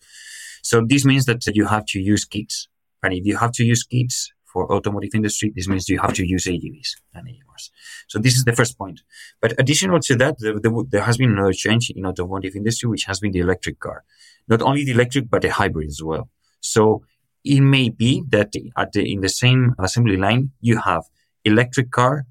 So 0.64 0.82
this 0.86 1.06
means 1.06 1.26
that 1.26 1.46
you 1.48 1.66
have 1.66 1.86
to 1.88 2.00
use 2.00 2.26
kits. 2.26 2.68
And 3.04 3.14
if 3.14 3.26
you 3.26 3.38
have 3.38 3.52
to 3.54 3.64
use 3.64 3.84
kits, 3.84 4.32
for 4.56 4.72
automotive 4.72 5.14
industry, 5.14 5.52
this 5.54 5.68
means 5.68 5.90
you 5.90 6.00
have 6.00 6.14
to 6.14 6.26
use 6.26 6.46
AGVs 6.46 6.92
and 7.14 7.28
AMRs. 7.28 7.66
So 8.08 8.20
this 8.20 8.38
is 8.38 8.46
the 8.46 8.54
first 8.54 8.78
point. 8.78 9.02
But 9.42 9.52
additional 9.60 10.00
to 10.00 10.16
that, 10.16 10.40
the, 10.40 10.54
the, 10.54 10.86
there 10.90 11.02
has 11.02 11.18
been 11.18 11.32
another 11.32 11.52
change 11.52 11.90
in 11.90 12.06
automotive 12.06 12.56
industry, 12.56 12.88
which 12.90 13.04
has 13.04 13.20
been 13.20 13.34
the 13.34 13.40
electric 13.40 13.82
car. 13.82 14.06
Not 14.48 14.62
only 14.62 14.86
the 14.86 14.94
electric, 14.94 15.30
but 15.30 15.42
the 15.42 15.52
hybrid 15.52 15.90
as 15.90 16.02
well. 16.02 16.30
So 16.62 17.04
it 17.46 17.62
may 17.62 17.90
be 17.90 18.24
that 18.30 18.54
at 18.76 18.92
the, 18.94 19.12
in 19.12 19.22
the 19.22 19.30
same 19.30 19.76
assembly 19.80 20.18
line, 20.18 20.52
you 20.62 20.80
have 20.80 21.04
electric 21.44 21.92
car, 21.92 22.26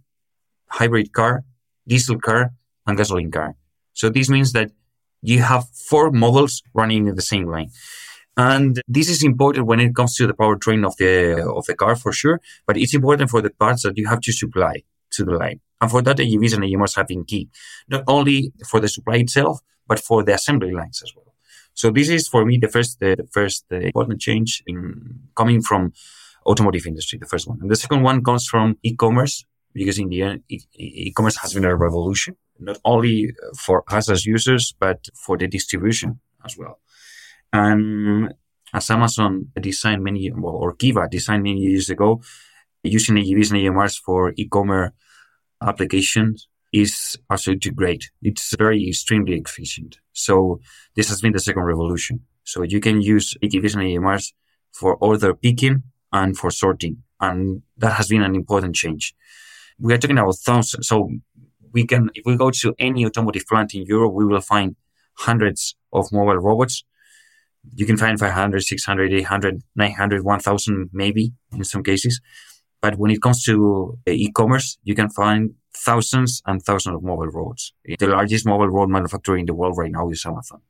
hybrid 0.68 1.12
car, 1.12 1.44
diesel 1.86 2.18
car, 2.18 2.52
and 2.86 2.98
gasoline 2.98 3.30
car. 3.30 3.54
So 3.92 4.10
this 4.10 4.28
means 4.28 4.52
that 4.52 4.72
you 5.22 5.40
have 5.42 5.64
four 5.68 6.10
models 6.10 6.62
running 6.74 7.06
in 7.06 7.14
the 7.14 7.22
same 7.22 7.46
line. 7.46 7.70
And 8.36 8.80
this 8.88 9.08
is 9.08 9.22
important 9.22 9.66
when 9.66 9.78
it 9.78 9.94
comes 9.94 10.16
to 10.16 10.26
the 10.26 10.34
powertrain 10.34 10.84
of 10.84 10.96
the 10.96 11.48
of 11.48 11.64
the 11.66 11.76
car 11.76 11.94
for 11.94 12.12
sure, 12.12 12.40
but 12.66 12.76
it's 12.76 12.94
important 12.94 13.30
for 13.30 13.40
the 13.40 13.50
parts 13.50 13.84
that 13.84 13.96
you 13.96 14.08
have 14.08 14.20
to 14.20 14.32
supply 14.32 14.82
to 15.12 15.24
the 15.24 15.32
line. 15.32 15.60
And 15.80 15.90
for 15.90 16.02
that, 16.02 16.16
AGVs 16.16 16.54
and 16.54 16.64
AMRs 16.64 16.96
have 16.96 17.06
been 17.06 17.24
key, 17.24 17.48
not 17.88 18.02
only 18.08 18.52
for 18.68 18.80
the 18.80 18.88
supply 18.88 19.16
itself, 19.16 19.60
but 19.86 20.00
for 20.00 20.24
the 20.24 20.34
assembly 20.34 20.72
lines 20.72 21.00
as 21.04 21.12
well. 21.14 21.33
So 21.74 21.90
this 21.90 22.08
is 22.08 22.28
for 22.28 22.44
me 22.44 22.58
the 22.58 22.68
first 22.68 23.00
the 23.00 23.28
first 23.32 23.64
uh, 23.72 23.76
important 23.76 24.20
change 24.20 24.62
in 24.66 25.20
coming 25.34 25.60
from 25.60 25.92
automotive 26.46 26.86
industry, 26.86 27.18
the 27.18 27.26
first 27.26 27.48
one. 27.48 27.58
And 27.60 27.70
the 27.70 27.76
second 27.76 28.02
one 28.02 28.22
comes 28.22 28.46
from 28.46 28.76
e-commerce, 28.82 29.44
because 29.72 29.98
in 29.98 30.08
the 30.08 30.22
end, 30.22 30.42
e-commerce 30.48 31.36
has 31.38 31.54
been 31.54 31.64
a 31.64 31.74
revolution, 31.74 32.36
not 32.58 32.78
only 32.84 33.32
for 33.58 33.82
us 33.88 34.08
as 34.08 34.24
users, 34.24 34.74
but 34.78 35.08
for 35.14 35.36
the 35.36 35.48
distribution 35.48 36.20
as 36.44 36.56
well. 36.56 36.80
And 37.52 38.34
as 38.72 38.90
Amazon 38.90 39.46
designed 39.60 40.02
many, 40.02 40.30
well, 40.32 40.54
or 40.54 40.74
Kiva 40.74 41.08
designed 41.10 41.42
many 41.42 41.60
years 41.60 41.90
ago, 41.90 42.20
using 42.82 43.16
AGVs 43.16 43.52
and 43.52 43.60
AMRs 43.60 43.98
for 43.98 44.32
e-commerce 44.36 44.90
applications 45.62 46.48
is 46.74 47.16
absolutely 47.30 47.70
great. 47.70 48.10
It's 48.22 48.54
very 48.56 48.88
extremely 48.88 49.36
efficient. 49.36 49.98
So 50.12 50.60
this 50.96 51.08
has 51.08 51.20
been 51.20 51.32
the 51.32 51.40
second 51.40 51.62
revolution. 51.62 52.20
So 52.42 52.62
you 52.62 52.80
can 52.80 53.00
use 53.00 53.34
AGVs 53.42 53.74
and 53.74 53.82
AMRs 53.84 54.32
for 54.72 54.96
order 54.96 55.34
picking 55.34 55.84
and 56.12 56.36
for 56.36 56.50
sorting. 56.50 57.02
And 57.20 57.62
that 57.78 57.92
has 57.92 58.08
been 58.08 58.22
an 58.22 58.34
important 58.34 58.74
change. 58.74 59.14
We 59.78 59.94
are 59.94 59.98
talking 59.98 60.18
about 60.18 60.36
thousands. 60.36 60.88
So 60.88 61.10
we 61.72 61.86
can, 61.86 62.10
if 62.14 62.26
we 62.26 62.36
go 62.36 62.50
to 62.50 62.74
any 62.78 63.06
automotive 63.06 63.46
plant 63.46 63.74
in 63.74 63.84
Europe, 63.86 64.12
we 64.12 64.24
will 64.24 64.40
find 64.40 64.76
hundreds 65.14 65.76
of 65.92 66.12
mobile 66.12 66.36
robots 66.36 66.84
you 67.74 67.86
can 67.86 67.96
find 67.96 68.18
500, 68.18 68.62
600, 68.62 69.12
800, 69.12 69.62
900, 69.76 70.24
1000 70.24 70.90
maybe 70.92 71.32
in 71.52 71.64
some 71.64 71.82
cases. 71.82 72.20
But 72.84 72.98
when 72.98 73.10
it 73.10 73.22
comes 73.22 73.42
to 73.44 73.54
uh, 74.06 74.10
e-commerce, 74.10 74.76
you 74.82 74.94
can 74.94 75.08
find 75.08 75.54
thousands 75.74 76.42
and 76.44 76.62
thousands 76.62 76.96
of 76.96 77.02
mobile 77.02 77.28
robots. 77.38 77.72
The 77.98 78.08
largest 78.08 78.44
mobile 78.44 78.68
robot 78.68 78.90
manufacturer 78.90 79.38
in 79.38 79.46
the 79.46 79.54
world 79.54 79.78
right 79.78 79.90
now 79.90 80.10
is 80.10 80.26
Amazon. 80.26 80.60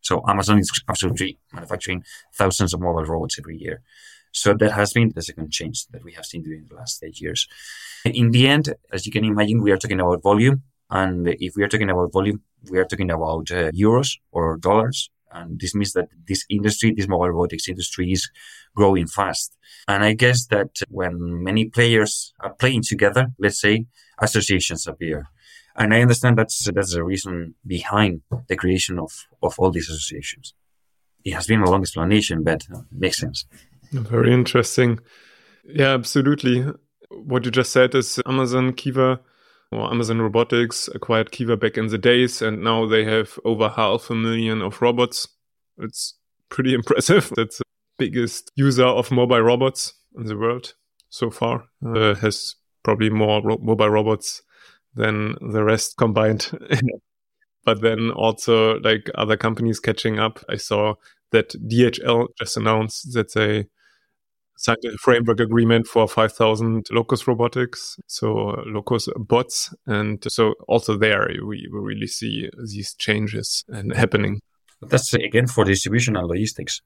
So 0.00 0.22
Amazon 0.28 0.60
is 0.60 0.70
absolutely 0.88 1.36
manufacturing 1.52 2.04
thousands 2.40 2.74
of 2.74 2.80
mobile 2.80 3.04
robots 3.12 3.40
every 3.40 3.56
year. 3.56 3.82
So 4.30 4.54
that 4.54 4.70
has 4.80 4.92
been 4.92 5.10
the 5.16 5.22
second 5.30 5.50
change 5.50 5.78
that 5.88 6.04
we 6.04 6.12
have 6.12 6.26
seen 6.26 6.44
during 6.44 6.64
the 6.68 6.76
last 6.76 7.02
eight 7.02 7.20
years. 7.20 7.48
In 8.04 8.30
the 8.30 8.46
end, 8.46 8.72
as 8.92 9.04
you 9.04 9.10
can 9.10 9.24
imagine, 9.24 9.60
we 9.60 9.72
are 9.72 9.78
talking 9.78 9.98
about 9.98 10.22
volume. 10.22 10.62
And 10.90 11.26
if 11.26 11.56
we 11.56 11.64
are 11.64 11.68
talking 11.68 11.90
about 11.90 12.12
volume, 12.12 12.40
we 12.70 12.78
are 12.78 12.84
talking 12.84 13.10
about 13.10 13.50
uh, 13.50 13.72
euros 13.72 14.10
or 14.30 14.58
dollars. 14.58 15.10
And 15.32 15.60
this 15.60 15.74
means 15.74 15.92
that 15.92 16.08
this 16.26 16.44
industry, 16.48 16.92
this 16.96 17.08
mobile 17.08 17.30
robotics 17.30 17.68
industry 17.68 18.12
is 18.12 18.30
growing 18.74 19.06
fast. 19.06 19.56
And 19.86 20.04
I 20.04 20.14
guess 20.14 20.46
that 20.46 20.70
when 20.88 21.42
many 21.44 21.66
players 21.66 22.32
are 22.40 22.54
playing 22.54 22.82
together, 22.82 23.28
let's 23.38 23.60
say 23.60 23.86
associations 24.20 24.86
appear. 24.86 25.28
And 25.76 25.94
I 25.94 26.00
understand 26.00 26.38
that's, 26.38 26.68
that's 26.72 26.94
the 26.94 27.04
reason 27.04 27.54
behind 27.66 28.22
the 28.48 28.56
creation 28.56 28.98
of, 28.98 29.12
of 29.42 29.54
all 29.58 29.70
these 29.70 29.88
associations. 29.88 30.54
It 31.24 31.34
has 31.34 31.46
been 31.46 31.62
a 31.62 31.70
long 31.70 31.82
explanation, 31.82 32.42
but 32.42 32.66
makes 32.90 33.18
sense. 33.18 33.44
Very 33.92 34.32
interesting. 34.32 34.98
Yeah, 35.64 35.94
absolutely. 35.94 36.66
What 37.10 37.44
you 37.44 37.50
just 37.50 37.72
said 37.72 37.94
is 37.94 38.20
Amazon 38.26 38.72
Kiva 38.72 39.20
or 39.70 39.90
Amazon 39.90 40.20
Robotics 40.20 40.88
acquired 40.94 41.30
Kiva 41.30 41.56
back 41.56 41.76
in 41.76 41.88
the 41.88 41.98
days, 41.98 42.40
and 42.40 42.62
now 42.62 42.86
they 42.86 43.04
have 43.04 43.38
over 43.44 43.68
half 43.68 44.10
a 44.10 44.14
million 44.14 44.62
of 44.62 44.80
robots. 44.80 45.28
It's 45.78 46.14
pretty 46.48 46.74
impressive. 46.74 47.32
That's 47.36 47.58
the 47.58 47.64
biggest 47.98 48.50
user 48.56 48.86
of 48.86 49.10
mobile 49.10 49.40
robots 49.40 49.94
in 50.16 50.24
the 50.24 50.36
world 50.36 50.74
so 51.10 51.30
far. 51.30 51.64
Uh, 51.84 52.14
has 52.16 52.54
probably 52.82 53.10
more 53.10 53.42
ro- 53.42 53.60
mobile 53.60 53.90
robots 53.90 54.42
than 54.94 55.36
the 55.52 55.62
rest 55.62 55.96
combined. 55.96 56.50
but 57.64 57.82
then 57.82 58.10
also 58.10 58.78
like 58.80 59.10
other 59.14 59.36
companies 59.36 59.80
catching 59.80 60.18
up. 60.18 60.42
I 60.48 60.56
saw 60.56 60.94
that 61.32 61.50
DHL 61.50 62.28
just 62.38 62.56
announced 62.56 63.12
that 63.12 63.34
they 63.34 63.66
signed 64.58 64.84
a 64.84 64.98
framework 64.98 65.38
agreement 65.38 65.86
for 65.86 66.08
5,000 66.08 66.88
Locus 66.90 67.26
robotics, 67.28 67.96
so 68.06 68.50
uh, 68.50 68.62
Locus 68.66 69.08
bots. 69.16 69.72
And 69.86 70.22
so 70.30 70.54
also 70.66 70.98
there, 70.98 71.30
we, 71.46 71.68
really 71.70 72.08
see 72.08 72.50
these 72.66 72.94
changes 72.94 73.64
and 73.68 73.94
happening. 73.94 74.40
That's 74.82 75.14
again 75.14 75.46
for 75.46 75.64
distribution 75.64 76.16
and 76.16 76.26
logistics. 76.26 76.82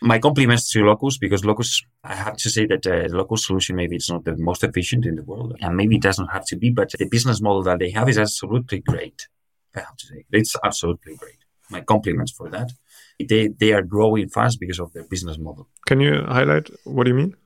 My 0.00 0.18
compliments 0.18 0.70
to 0.72 0.84
Locus 0.84 1.18
because 1.18 1.44
Locus, 1.44 1.82
I 2.02 2.14
have 2.14 2.36
to 2.38 2.50
say 2.50 2.66
that 2.66 2.82
the 2.82 3.08
Locus 3.10 3.46
solution 3.46 3.76
maybe 3.76 3.96
it's 3.96 4.10
not 4.10 4.24
the 4.24 4.36
most 4.36 4.62
efficient 4.64 5.04
in 5.04 5.16
the 5.16 5.22
world, 5.22 5.56
and 5.60 5.76
maybe 5.76 5.96
it 5.96 6.02
doesn't 6.02 6.28
have 6.28 6.46
to 6.46 6.56
be, 6.56 6.70
but 6.70 6.92
the 6.98 7.06
business 7.06 7.42
model 7.42 7.62
that 7.64 7.78
they 7.80 7.90
have 7.90 8.08
is 8.08 8.18
absolutely 8.18 8.80
great. 8.80 9.28
I 9.74 9.80
have 9.80 9.96
to 9.96 10.06
say 10.06 10.24
it's 10.30 10.56
absolutely 10.64 11.16
great. 11.16 11.38
My 11.70 11.80
compliments 11.80 12.32
for 12.32 12.48
that 12.50 12.72
they 13.18 13.48
they 13.48 13.72
are 13.72 13.82
growing 13.82 14.28
fast 14.28 14.58
because 14.60 14.80
of 14.80 14.92
their 14.92 15.04
business 15.04 15.38
model. 15.38 15.68
Can 15.86 16.00
you 16.00 16.24
highlight 16.26 16.68
what 16.84 17.04
do 17.04 17.10
you 17.10 17.16
mean? 17.16 17.36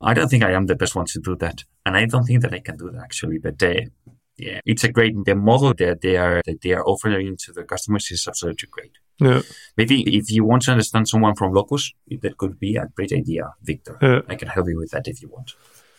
I 0.00 0.14
don't 0.14 0.28
think 0.28 0.44
I 0.44 0.52
am 0.52 0.66
the 0.66 0.76
best 0.76 0.94
one 0.94 1.06
to 1.06 1.20
do 1.20 1.36
that, 1.36 1.64
and 1.84 1.96
I 1.96 2.06
don't 2.06 2.24
think 2.24 2.42
that 2.42 2.52
I 2.52 2.60
can 2.60 2.76
do 2.76 2.90
that 2.90 3.02
actually. 3.02 3.38
But 3.38 3.62
uh, 3.62 3.74
yeah, 4.36 4.60
it's 4.66 4.84
a 4.84 4.92
great 4.92 5.14
the 5.24 5.34
model 5.34 5.72
that 5.74 6.02
they 6.02 6.16
are 6.16 6.42
that 6.44 6.60
they 6.60 6.72
are 6.72 6.84
offering 6.86 7.36
to 7.38 7.52
the 7.52 7.64
customers 7.64 8.10
is 8.10 8.26
absolutely 8.28 8.68
great. 8.70 8.92
Yeah. 9.18 9.40
Maybe 9.76 10.16
if 10.16 10.30
you 10.30 10.44
want 10.44 10.62
to 10.62 10.72
understand 10.72 11.08
someone 11.08 11.34
from 11.34 11.52
Locus, 11.52 11.92
that 12.20 12.36
could 12.36 12.60
be 12.60 12.76
a 12.76 12.86
great 12.94 13.12
idea, 13.12 13.54
Victor. 13.62 13.98
Yeah. 14.02 14.20
I 14.28 14.34
can 14.34 14.48
help 14.48 14.68
you 14.68 14.78
with 14.78 14.90
that 14.90 15.08
if 15.08 15.22
you 15.22 15.28
want. 15.28 15.52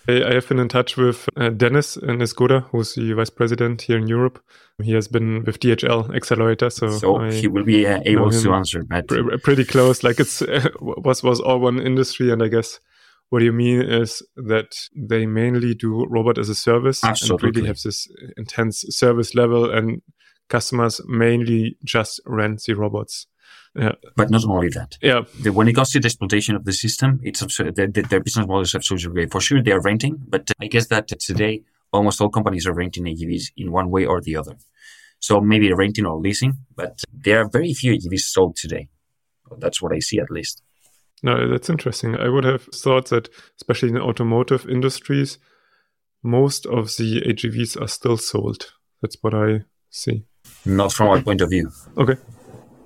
I 0.07 0.33
have 0.35 0.47
been 0.47 0.59
in 0.59 0.69
touch 0.69 0.95
with 0.95 1.27
uh, 1.35 1.49
Dennis 1.49 1.97
Nesgoda, 1.97 2.63
who's 2.69 2.95
the 2.95 3.11
vice 3.13 3.29
president 3.29 3.81
here 3.81 3.97
in 3.97 4.07
Europe. 4.07 4.41
He 4.81 4.93
has 4.93 5.07
been 5.07 5.43
with 5.43 5.59
DHL 5.59 6.15
Accelerator, 6.15 6.69
so, 6.69 6.89
so 6.91 7.19
he 7.29 7.47
will 7.47 7.65
be 7.65 7.85
uh, 7.85 7.99
able 8.05 8.31
to 8.31 8.53
answer 8.53 8.85
that. 8.89 9.07
Pr- 9.07 9.37
pretty 9.43 9.65
close, 9.65 10.03
like 10.03 10.19
it's 10.19 10.41
uh, 10.41 10.69
was 10.79 11.23
was 11.23 11.41
all 11.41 11.59
one 11.59 11.79
industry, 11.79 12.31
and 12.31 12.41
I 12.41 12.47
guess 12.47 12.79
what 13.29 13.41
you 13.41 13.51
mean 13.51 13.81
is 13.81 14.21
that 14.37 14.77
they 14.95 15.25
mainly 15.25 15.75
do 15.75 16.05
robot 16.05 16.37
as 16.37 16.47
a 16.47 16.55
service 16.55 17.03
Absolutely. 17.03 17.47
and 17.47 17.55
really 17.57 17.67
have 17.67 17.81
this 17.81 18.07
intense 18.37 18.85
service 18.89 19.35
level, 19.35 19.69
and 19.69 20.01
customers 20.47 21.01
mainly 21.05 21.75
just 21.83 22.21
rent 22.25 22.63
the 22.65 22.75
robots. 22.75 23.27
Yeah. 23.77 23.93
But 24.15 24.31
not 24.31 24.43
only 24.45 24.69
that. 24.69 24.97
Yeah. 25.01 25.25
The, 25.39 25.51
when 25.51 25.67
it 25.67 25.73
comes 25.73 25.91
to 25.91 25.99
the 25.99 26.07
exploitation 26.07 26.55
of 26.55 26.65
the 26.65 26.73
system, 26.73 27.19
it's 27.23 27.41
absurd. 27.41 27.75
The, 27.75 27.87
the, 27.87 28.01
their 28.01 28.19
business 28.19 28.47
model 28.47 28.61
is 28.61 28.73
absolutely 28.73 29.11
great. 29.11 29.31
For 29.31 29.39
sure, 29.39 29.61
they 29.61 29.71
are 29.71 29.81
renting, 29.81 30.17
but 30.27 30.49
I 30.59 30.67
guess 30.67 30.87
that 30.87 31.07
today 31.07 31.63
almost 31.93 32.19
all 32.19 32.29
companies 32.29 32.65
are 32.65 32.73
renting 32.73 33.05
AGVs 33.05 33.51
in 33.55 33.71
one 33.71 33.91
way 33.91 34.05
or 34.05 34.19
the 34.19 34.35
other. 34.35 34.57
So 35.19 35.39
maybe 35.39 35.71
renting 35.71 36.05
or 36.05 36.17
leasing, 36.17 36.57
but 36.75 37.03
there 37.11 37.41
are 37.41 37.49
very 37.49 37.73
few 37.73 37.93
AGVs 37.93 38.21
sold 38.21 38.55
today. 38.55 38.89
That's 39.59 39.81
what 39.81 39.93
I 39.93 39.99
see 39.99 40.19
at 40.19 40.31
least. 40.31 40.61
No, 41.23 41.49
that's 41.49 41.69
interesting. 41.69 42.15
I 42.15 42.29
would 42.29 42.43
have 42.43 42.63
thought 42.63 43.09
that, 43.09 43.29
especially 43.55 43.89
in 43.89 43.95
the 43.95 44.01
automotive 44.01 44.67
industries, 44.67 45.39
most 46.23 46.65
of 46.65 46.97
the 46.97 47.21
AGVs 47.21 47.81
are 47.81 47.87
still 47.87 48.17
sold. 48.17 48.71
That's 49.01 49.17
what 49.21 49.33
I 49.33 49.61
see. 49.89 50.25
Not 50.65 50.93
from 50.93 51.07
my 51.07 51.21
point 51.21 51.41
of 51.41 51.49
view. 51.49 51.71
Okay 51.97 52.17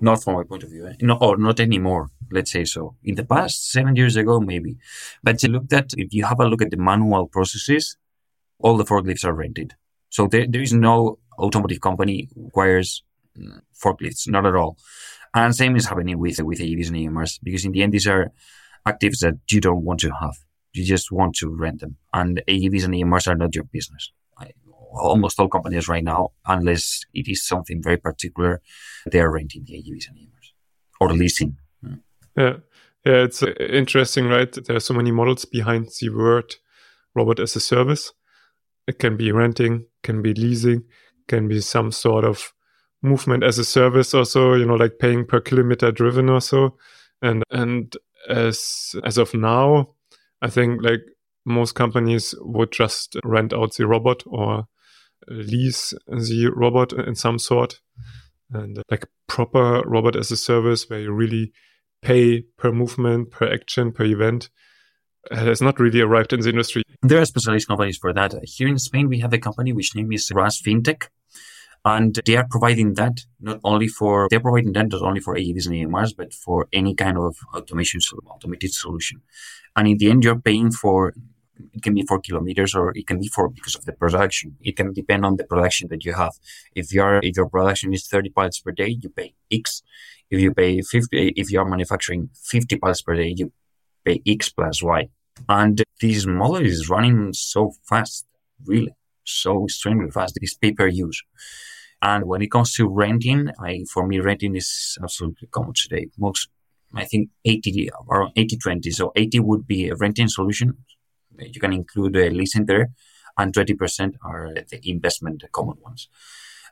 not 0.01 0.23
from 0.23 0.35
my 0.35 0.43
point 0.43 0.63
of 0.63 0.69
view, 0.69 0.87
eh? 0.87 0.93
no, 1.01 1.17
or 1.19 1.37
not 1.37 1.59
anymore. 1.59 2.09
Let's 2.31 2.51
say 2.51 2.65
so. 2.65 2.95
In 3.03 3.15
the 3.15 3.25
past, 3.25 3.71
seven 3.71 3.95
years 3.95 4.15
ago, 4.15 4.39
maybe. 4.39 4.77
But 5.23 5.39
to 5.39 5.49
look 5.49 5.71
at 5.73 5.93
if 5.97 6.13
you 6.13 6.25
have 6.25 6.39
a 6.39 6.45
look 6.45 6.61
at 6.61 6.71
the 6.71 6.77
manual 6.77 7.27
processes, 7.27 7.97
all 8.59 8.77
the 8.77 8.85
forklifts 8.85 9.25
are 9.25 9.33
rented. 9.33 9.73
So 10.09 10.27
there, 10.27 10.45
there 10.47 10.61
is 10.61 10.73
no 10.73 11.19
automotive 11.37 11.81
company 11.81 12.29
requires 12.35 13.03
mm, 13.37 13.61
forklifts, 13.73 14.27
not 14.27 14.45
at 14.45 14.55
all. 14.55 14.77
And 15.33 15.55
same 15.55 15.75
is 15.75 15.87
happening 15.87 16.19
with 16.19 16.41
with 16.41 16.59
AGVs 16.59 16.87
and 16.87 16.97
AMRs 16.97 17.39
because 17.43 17.65
in 17.65 17.71
the 17.71 17.83
end 17.83 17.93
these 17.93 18.07
are 18.07 18.31
actives 18.87 19.19
that 19.19 19.35
you 19.49 19.61
don't 19.61 19.83
want 19.83 19.99
to 20.01 20.11
have. 20.11 20.35
You 20.73 20.85
just 20.85 21.11
want 21.11 21.35
to 21.35 21.49
rent 21.49 21.81
them, 21.81 21.97
and 22.13 22.41
AGVs 22.47 22.85
and 22.85 22.93
AMRs 22.93 23.27
are 23.27 23.35
not 23.35 23.55
your 23.55 23.65
business 23.65 24.11
almost 24.91 25.39
all 25.39 25.47
companies 25.47 25.87
right 25.87 26.03
now, 26.03 26.31
unless 26.45 27.01
it 27.13 27.27
is 27.27 27.45
something 27.45 27.81
very 27.81 27.97
particular, 27.97 28.61
they 29.11 29.19
are 29.19 29.31
renting 29.31 29.63
the 29.65 29.73
AGVs 29.73 30.09
and 30.09 30.17
AMRs 30.17 30.51
or 30.99 31.13
leasing. 31.13 31.57
Yeah. 32.37 32.57
Yeah, 33.05 33.23
it's 33.23 33.41
uh, 33.41 33.53
interesting, 33.59 34.27
right? 34.27 34.51
There 34.51 34.75
are 34.75 34.81
so 34.81 34.93
many 34.93 35.11
models 35.11 35.45
behind 35.45 35.89
the 35.99 36.09
word 36.09 36.55
robot 37.15 37.39
as 37.39 37.55
a 37.55 37.59
service. 37.59 38.13
It 38.87 38.99
can 38.99 39.17
be 39.17 39.31
renting, 39.31 39.87
can 40.03 40.21
be 40.21 40.35
leasing, 40.35 40.83
can 41.27 41.47
be 41.47 41.61
some 41.61 41.91
sort 41.91 42.25
of 42.25 42.53
movement 43.01 43.43
as 43.43 43.57
a 43.57 43.65
service 43.65 44.13
or 44.13 44.25
so, 44.25 44.53
you 44.53 44.65
know, 44.65 44.75
like 44.75 44.99
paying 44.99 45.25
per 45.25 45.39
kilometer 45.39 45.91
driven 45.91 46.29
or 46.29 46.41
so. 46.41 46.77
And 47.23 47.43
and 47.49 47.95
as 48.29 48.95
as 49.03 49.17
of 49.17 49.33
now, 49.33 49.95
I 50.41 50.49
think 50.49 50.83
like 50.83 51.01
most 51.45 51.73
companies 51.73 52.35
would 52.39 52.71
just 52.71 53.15
rent 53.23 53.53
out 53.53 53.75
the 53.75 53.87
robot 53.87 54.21
or 54.27 54.67
lease 55.27 55.93
the 56.07 56.51
robot 56.55 56.93
in 56.93 57.15
some 57.15 57.39
sort 57.39 57.79
and 58.53 58.77
uh, 58.77 58.83
like 58.89 59.05
proper 59.27 59.81
robot 59.85 60.15
as 60.15 60.31
a 60.31 60.37
service 60.37 60.89
where 60.89 60.99
you 60.99 61.11
really 61.11 61.51
pay 62.01 62.41
per 62.57 62.71
movement, 62.71 63.31
per 63.31 63.51
action, 63.51 63.91
per 63.91 64.03
event 64.03 64.49
uh, 65.29 65.35
has 65.35 65.61
not 65.61 65.79
really 65.79 66.01
arrived 66.01 66.33
in 66.33 66.41
the 66.41 66.49
industry. 66.49 66.83
There 67.01 67.21
are 67.21 67.25
specialized 67.25 67.67
companies 67.67 67.97
for 67.97 68.13
that. 68.13 68.33
Here 68.43 68.67
in 68.67 68.79
Spain, 68.79 69.07
we 69.07 69.19
have 69.19 69.33
a 69.33 69.37
company 69.37 69.73
which 69.73 69.95
name 69.95 70.11
is 70.11 70.31
RAS 70.33 70.61
FinTech. 70.61 71.07
And 71.83 72.19
they 72.27 72.35
are 72.35 72.45
providing 72.47 72.93
that 72.95 73.21
not 73.39 73.59
only 73.63 73.87
for, 73.87 74.27
they're 74.29 74.39
providing 74.39 74.73
that 74.73 74.89
not 74.89 75.01
only 75.01 75.19
for 75.19 75.35
AGVs 75.35 75.65
and 75.65 75.75
AMRs, 75.75 76.15
but 76.15 76.31
for 76.31 76.67
any 76.71 76.93
kind 76.93 77.17
of 77.17 77.35
automation, 77.55 77.99
automated 78.27 78.71
solution. 78.71 79.21
And 79.75 79.87
in 79.87 79.97
the 79.97 80.11
end, 80.11 80.23
you're 80.23 80.39
paying 80.39 80.71
for 80.71 81.13
it 81.73 81.81
can 81.81 81.93
be 81.93 82.03
for 82.03 82.19
kilometers 82.19 82.75
or 82.75 82.91
it 82.95 83.07
can 83.07 83.19
be 83.19 83.27
for 83.27 83.49
because 83.49 83.75
of 83.75 83.85
the 83.85 83.93
production. 83.93 84.57
It 84.61 84.75
can 84.75 84.93
depend 84.93 85.25
on 85.25 85.35
the 85.37 85.43
production 85.43 85.87
that 85.89 86.05
you 86.05 86.13
have. 86.13 86.33
If 86.75 86.93
your 86.93 87.19
if 87.23 87.35
your 87.37 87.49
production 87.49 87.93
is 87.93 88.07
30 88.07 88.29
pallets 88.29 88.59
per 88.59 88.71
day, 88.71 88.97
you 89.01 89.09
pay 89.09 89.33
X. 89.51 89.83
If 90.29 90.39
you 90.39 90.53
pay 90.53 90.81
50, 90.81 91.33
if 91.35 91.51
you 91.51 91.59
are 91.59 91.65
manufacturing 91.65 92.29
50 92.33 92.77
pallets 92.77 93.01
per 93.01 93.15
day, 93.15 93.33
you 93.35 93.51
pay 94.05 94.21
X 94.25 94.49
plus 94.49 94.81
Y. 94.81 95.09
And 95.49 95.83
this 95.99 96.25
model 96.25 96.65
is 96.65 96.89
running 96.89 97.33
so 97.33 97.73
fast, 97.83 98.25
really, 98.65 98.93
so 99.23 99.65
extremely 99.65 100.11
fast. 100.11 100.37
It's 100.41 100.53
pay 100.53 100.71
per 100.71 100.87
use. 100.87 101.21
And 102.01 102.25
when 102.25 102.41
it 102.41 102.51
comes 102.51 102.73
to 102.75 102.87
renting, 102.87 103.49
I, 103.59 103.83
for 103.91 104.07
me, 104.07 104.19
renting 104.19 104.55
is 104.55 104.97
absolutely 105.03 105.47
common 105.51 105.73
today. 105.75 106.07
Most, 106.17 106.49
I 106.95 107.05
think 107.05 107.29
80, 107.45 107.91
around 108.09 108.31
80, 108.35 108.57
20. 108.57 108.91
So 108.91 109.11
80 109.15 109.39
would 109.41 109.67
be 109.67 109.89
a 109.89 109.95
renting 109.95 110.27
solution 110.27 110.77
you 111.41 111.59
can 111.59 111.73
include 111.73 112.15
a 112.15 112.29
leasing 112.29 112.65
there, 112.65 112.91
and 113.37 113.53
20% 113.53 114.13
are 114.23 114.53
the 114.53 114.79
investment, 114.83 115.41
the 115.41 115.47
common 115.47 115.77
ones. 115.81 116.09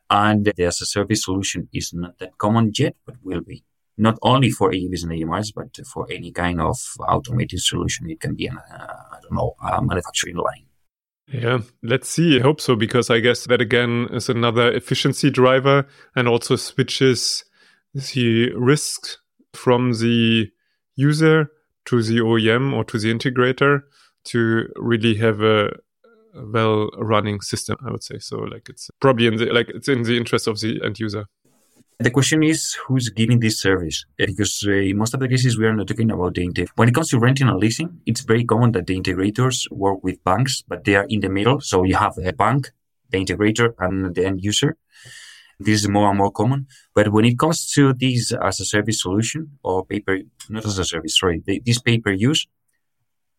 And 0.10 0.46
the 0.46 0.66
as 0.66 0.82
a 0.82 0.86
service 0.86 1.24
solution 1.24 1.70
is 1.74 1.94
not 1.94 2.18
that 2.20 2.38
common 2.38 2.72
yet, 2.74 2.96
but 3.06 3.16
will 3.24 3.42
be. 3.42 3.64
Not 3.98 4.18
only 4.22 4.50
for 4.50 4.72
AGVs 4.72 5.04
and 5.04 5.12
AMRs, 5.12 5.54
but 5.54 5.86
for 5.86 6.08
any 6.10 6.32
kind 6.32 6.62
of 6.62 6.78
automated 7.08 7.60
solution. 7.60 8.10
It 8.10 8.20
can 8.20 8.34
be, 8.34 8.48
an, 8.48 8.58
uh, 8.58 8.94
I 9.12 9.20
don't 9.22 9.34
know, 9.34 9.56
a 9.62 9.82
manufacturing 9.82 10.38
line. 10.38 10.66
Yeah, 11.28 11.60
let's 11.84 12.10
see. 12.10 12.40
I 12.40 12.42
hope 12.42 12.60
so, 12.60 12.76
because 12.76 13.10
I 13.10 13.20
guess 13.20 13.46
that 13.46 13.62
again 13.62 14.08
is 14.12 14.30
another 14.30 14.72
efficiency 14.72 15.30
driver 15.30 15.86
and 16.16 16.28
also 16.28 16.56
switches 16.56 17.44
the 17.94 18.52
risk 18.54 19.18
from 19.54 19.94
the 19.94 20.50
user 20.96 21.52
to 21.86 22.02
the 22.02 22.20
OEM 22.20 22.74
or 22.74 22.84
to 22.86 22.98
the 22.98 23.14
integrator 23.14 23.82
to 24.32 24.68
really 24.76 25.16
have 25.16 25.42
a 25.42 25.72
well 26.36 26.90
running 26.98 27.42
system 27.42 27.76
i 27.86 27.92
would 27.92 28.04
say. 28.04 28.20
So 28.20 28.38
like 28.38 28.70
it's 28.70 28.90
probably 29.00 29.28
in 29.28 29.38
the 29.38 29.46
like 29.46 29.70
it's 29.70 29.88
in 29.88 30.04
the 30.04 30.18
interest 30.18 30.48
of 30.48 30.60
the 30.60 30.82
end 30.84 31.00
user. 31.00 31.26
The 32.02 32.12
question 32.12 32.44
is 32.44 32.78
who's 32.86 33.10
giving 33.10 33.40
this 33.42 33.60
service? 33.60 34.06
Because 34.18 34.64
uh, 34.66 34.72
in 34.72 34.98
most 34.98 35.14
of 35.14 35.20
the 35.20 35.28
cases 35.28 35.58
we 35.58 35.66
are 35.66 35.76
not 35.76 35.88
talking 35.88 36.12
about 36.12 36.36
the 36.36 36.48
integ- 36.48 36.70
when 36.76 36.88
it 36.88 36.96
comes 36.96 37.10
to 37.10 37.20
renting 37.20 37.50
and 37.50 37.60
leasing 37.60 38.00
it's 38.06 38.22
very 38.22 38.46
common 38.46 38.72
that 38.72 38.88
the 38.88 38.96
integrators 39.02 39.70
work 39.72 40.04
with 40.04 40.24
banks 40.24 40.64
but 40.68 40.86
they 40.86 40.96
are 40.96 41.08
in 41.10 41.20
the 41.20 41.30
middle. 41.30 41.60
So 41.60 41.84
you 41.84 41.96
have 41.96 42.18
a 42.18 42.34
bank 42.34 42.72
the 43.12 43.18
integrator 43.26 43.74
and 43.80 44.16
the 44.16 44.26
end 44.26 44.44
user. 44.44 44.78
This 45.60 45.82
is 45.82 45.90
more 45.90 46.08
and 46.10 46.18
more 46.18 46.32
common. 46.32 46.68
But 46.94 47.12
when 47.12 47.26
it 47.26 47.38
comes 47.38 47.70
to 47.74 47.94
this 47.94 48.32
as 48.32 48.60
a 48.62 48.66
service 48.66 49.02
solution 49.02 49.58
or 49.64 49.86
paper 49.86 50.20
not 50.48 50.66
as 50.66 50.80
a 50.80 50.86
service 50.86 51.18
sorry 51.18 51.44
this 51.66 51.80
pay-per-use 51.80 52.48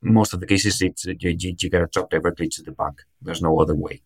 most 0.03 0.33
of 0.33 0.41
the 0.41 0.47
cases, 0.47 0.81
it's 0.81 1.07
uh, 1.07 1.13
you, 1.19 1.37
you, 1.39 1.55
you 1.61 1.71
gotta 1.71 1.87
talk 1.87 2.11
directly 2.11 2.49
to 2.49 2.63
the 2.63 2.73
bank. 2.73 3.03
There's 3.21 3.43
no 3.43 3.59
other 3.59 3.75
way. 3.75 4.03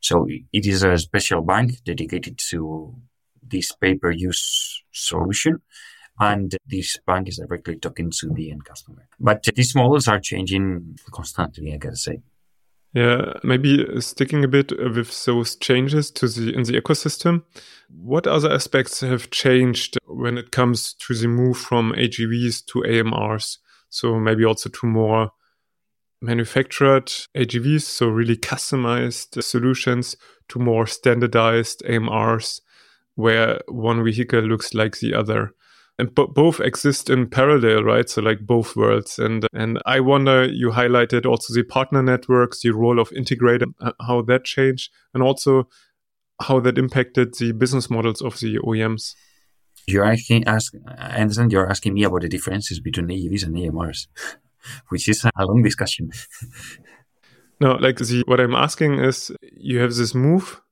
So 0.00 0.26
it 0.28 0.66
is 0.66 0.82
a 0.82 0.98
special 0.98 1.42
bank 1.42 1.84
dedicated 1.84 2.38
to 2.50 2.94
this 3.42 3.72
pay-per-use 3.72 4.82
solution. 4.92 5.60
And 6.18 6.54
this 6.66 6.98
bank 7.06 7.28
is 7.28 7.38
directly 7.38 7.76
talking 7.76 8.10
to 8.18 8.30
the 8.30 8.50
end 8.50 8.64
customer. 8.64 9.08
But 9.18 9.48
uh, 9.48 9.52
these 9.54 9.74
models 9.74 10.08
are 10.08 10.20
changing 10.20 10.98
constantly, 11.10 11.72
I 11.72 11.76
gotta 11.78 11.96
say. 11.96 12.20
Yeah, 12.94 13.32
maybe 13.42 13.86
uh, 13.86 14.00
sticking 14.00 14.44
a 14.44 14.48
bit 14.48 14.70
with 14.70 15.24
those 15.24 15.56
changes 15.56 16.10
to 16.12 16.28
the 16.28 16.52
in 16.54 16.64
the 16.64 16.78
ecosystem. 16.78 17.42
What 17.88 18.26
other 18.26 18.52
aspects 18.52 19.00
have 19.00 19.30
changed 19.30 19.96
when 20.06 20.36
it 20.36 20.50
comes 20.50 20.92
to 20.94 21.14
the 21.14 21.26
move 21.26 21.56
from 21.56 21.92
AGVs 21.92 22.66
to 22.66 22.80
AMRs? 22.80 23.58
So 23.92 24.18
maybe 24.18 24.44
also 24.44 24.70
to 24.70 24.86
more 24.86 25.30
manufactured 26.22 27.06
AGVs, 27.36 27.82
so 27.82 28.08
really 28.08 28.36
customized 28.36 29.42
solutions 29.42 30.16
to 30.48 30.58
more 30.58 30.86
standardized 30.86 31.82
AMRs 31.86 32.60
where 33.16 33.60
one 33.68 34.02
vehicle 34.02 34.40
looks 34.40 34.72
like 34.72 34.98
the 34.98 35.14
other. 35.14 35.52
And 35.98 36.14
both 36.14 36.58
exist 36.58 37.10
in 37.10 37.28
parallel 37.28 37.84
right? 37.84 38.08
So 38.08 38.22
like 38.22 38.40
both 38.40 38.74
worlds. 38.74 39.18
And 39.18 39.46
and 39.52 39.78
i 39.84 40.00
wonder 40.00 40.44
you 40.44 40.70
highlighted 40.70 41.26
also 41.26 41.52
the 41.52 41.62
partner 41.62 42.02
networks 42.02 42.62
the 42.62 42.70
role 42.70 42.98
of 42.98 43.10
integrator 43.10 43.66
uh, 43.82 43.92
how 44.00 44.22
that 44.22 44.44
changed 44.44 44.90
and 45.12 45.22
also 45.22 45.68
how 46.40 46.60
that 46.60 46.78
impacted 46.78 47.34
the 47.34 47.52
business 47.52 47.90
models 47.90 48.22
of 48.22 48.40
the 48.40 48.58
oems 48.58 49.14
you're 49.86 50.04
asking 50.04 50.44
ask 50.46 50.74
i 50.98 51.20
understand 51.20 51.52
you're 51.52 51.68
asking 51.68 51.94
me 51.94 52.04
about 52.04 52.22
the 52.22 52.28
differences 52.28 52.80
between 52.80 53.08
avs 53.08 53.44
and 53.44 53.54
amrs 53.56 54.06
which 54.88 55.08
is 55.08 55.24
a 55.24 55.46
long 55.46 55.62
discussion 55.62 56.10
no 57.60 57.72
like 57.74 57.96
the 57.98 58.22
what 58.26 58.40
i'm 58.40 58.54
asking 58.54 58.98
is 58.98 59.32
you 59.56 59.78
have 59.78 59.94
this 59.94 60.14
move 60.14 60.62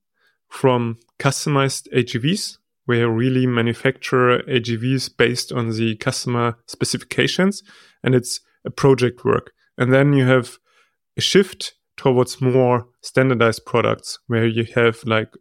from 0.50 0.98
customized 1.18 1.88
AGVs, 1.94 2.58
where 2.84 2.98
you 2.98 3.08
really 3.08 3.46
manufacture 3.46 4.40
AGVs 4.40 5.16
based 5.16 5.52
on 5.52 5.70
the 5.70 5.96
customer 5.96 6.58
specifications, 6.66 7.62
and 8.02 8.14
it's 8.14 8.40
a 8.64 8.70
project 8.70 9.24
work. 9.24 9.52
And 9.78 9.92
then 9.92 10.12
you 10.12 10.26
have 10.26 10.58
a 11.16 11.20
shift 11.20 11.74
towards 11.96 12.40
more 12.40 12.86
standardized 13.00 13.64
products, 13.64 14.18
where 14.26 14.46
you 14.46 14.66
have 14.74 15.02
like 15.04 15.32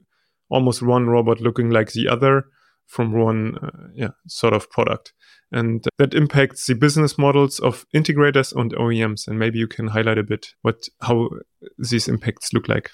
almost 0.49 0.81
one 0.81 1.07
robot 1.07 1.41
looking 1.41 1.71
like 1.71 1.91
the 1.91 2.07
other 2.07 2.45
from 2.89 3.13
one 3.13 3.55
uh, 3.61 3.87
yeah, 3.93 4.09
sort 4.27 4.53
of 4.53 4.69
product. 4.71 5.13
And 5.51 5.85
that 5.97 6.13
impacts 6.13 6.67
the 6.67 6.75
business 6.75 7.17
models 7.17 7.59
of 7.59 7.85
integrators 7.95 8.53
and 8.55 8.73
OEMs. 8.73 9.27
And 9.27 9.39
maybe 9.39 9.59
you 9.59 9.67
can 9.67 9.87
highlight 9.87 10.17
a 10.17 10.23
bit 10.23 10.47
what 10.63 10.87
how 11.01 11.29
these 11.77 12.07
impacts 12.07 12.51
look 12.53 12.67
like. 12.67 12.89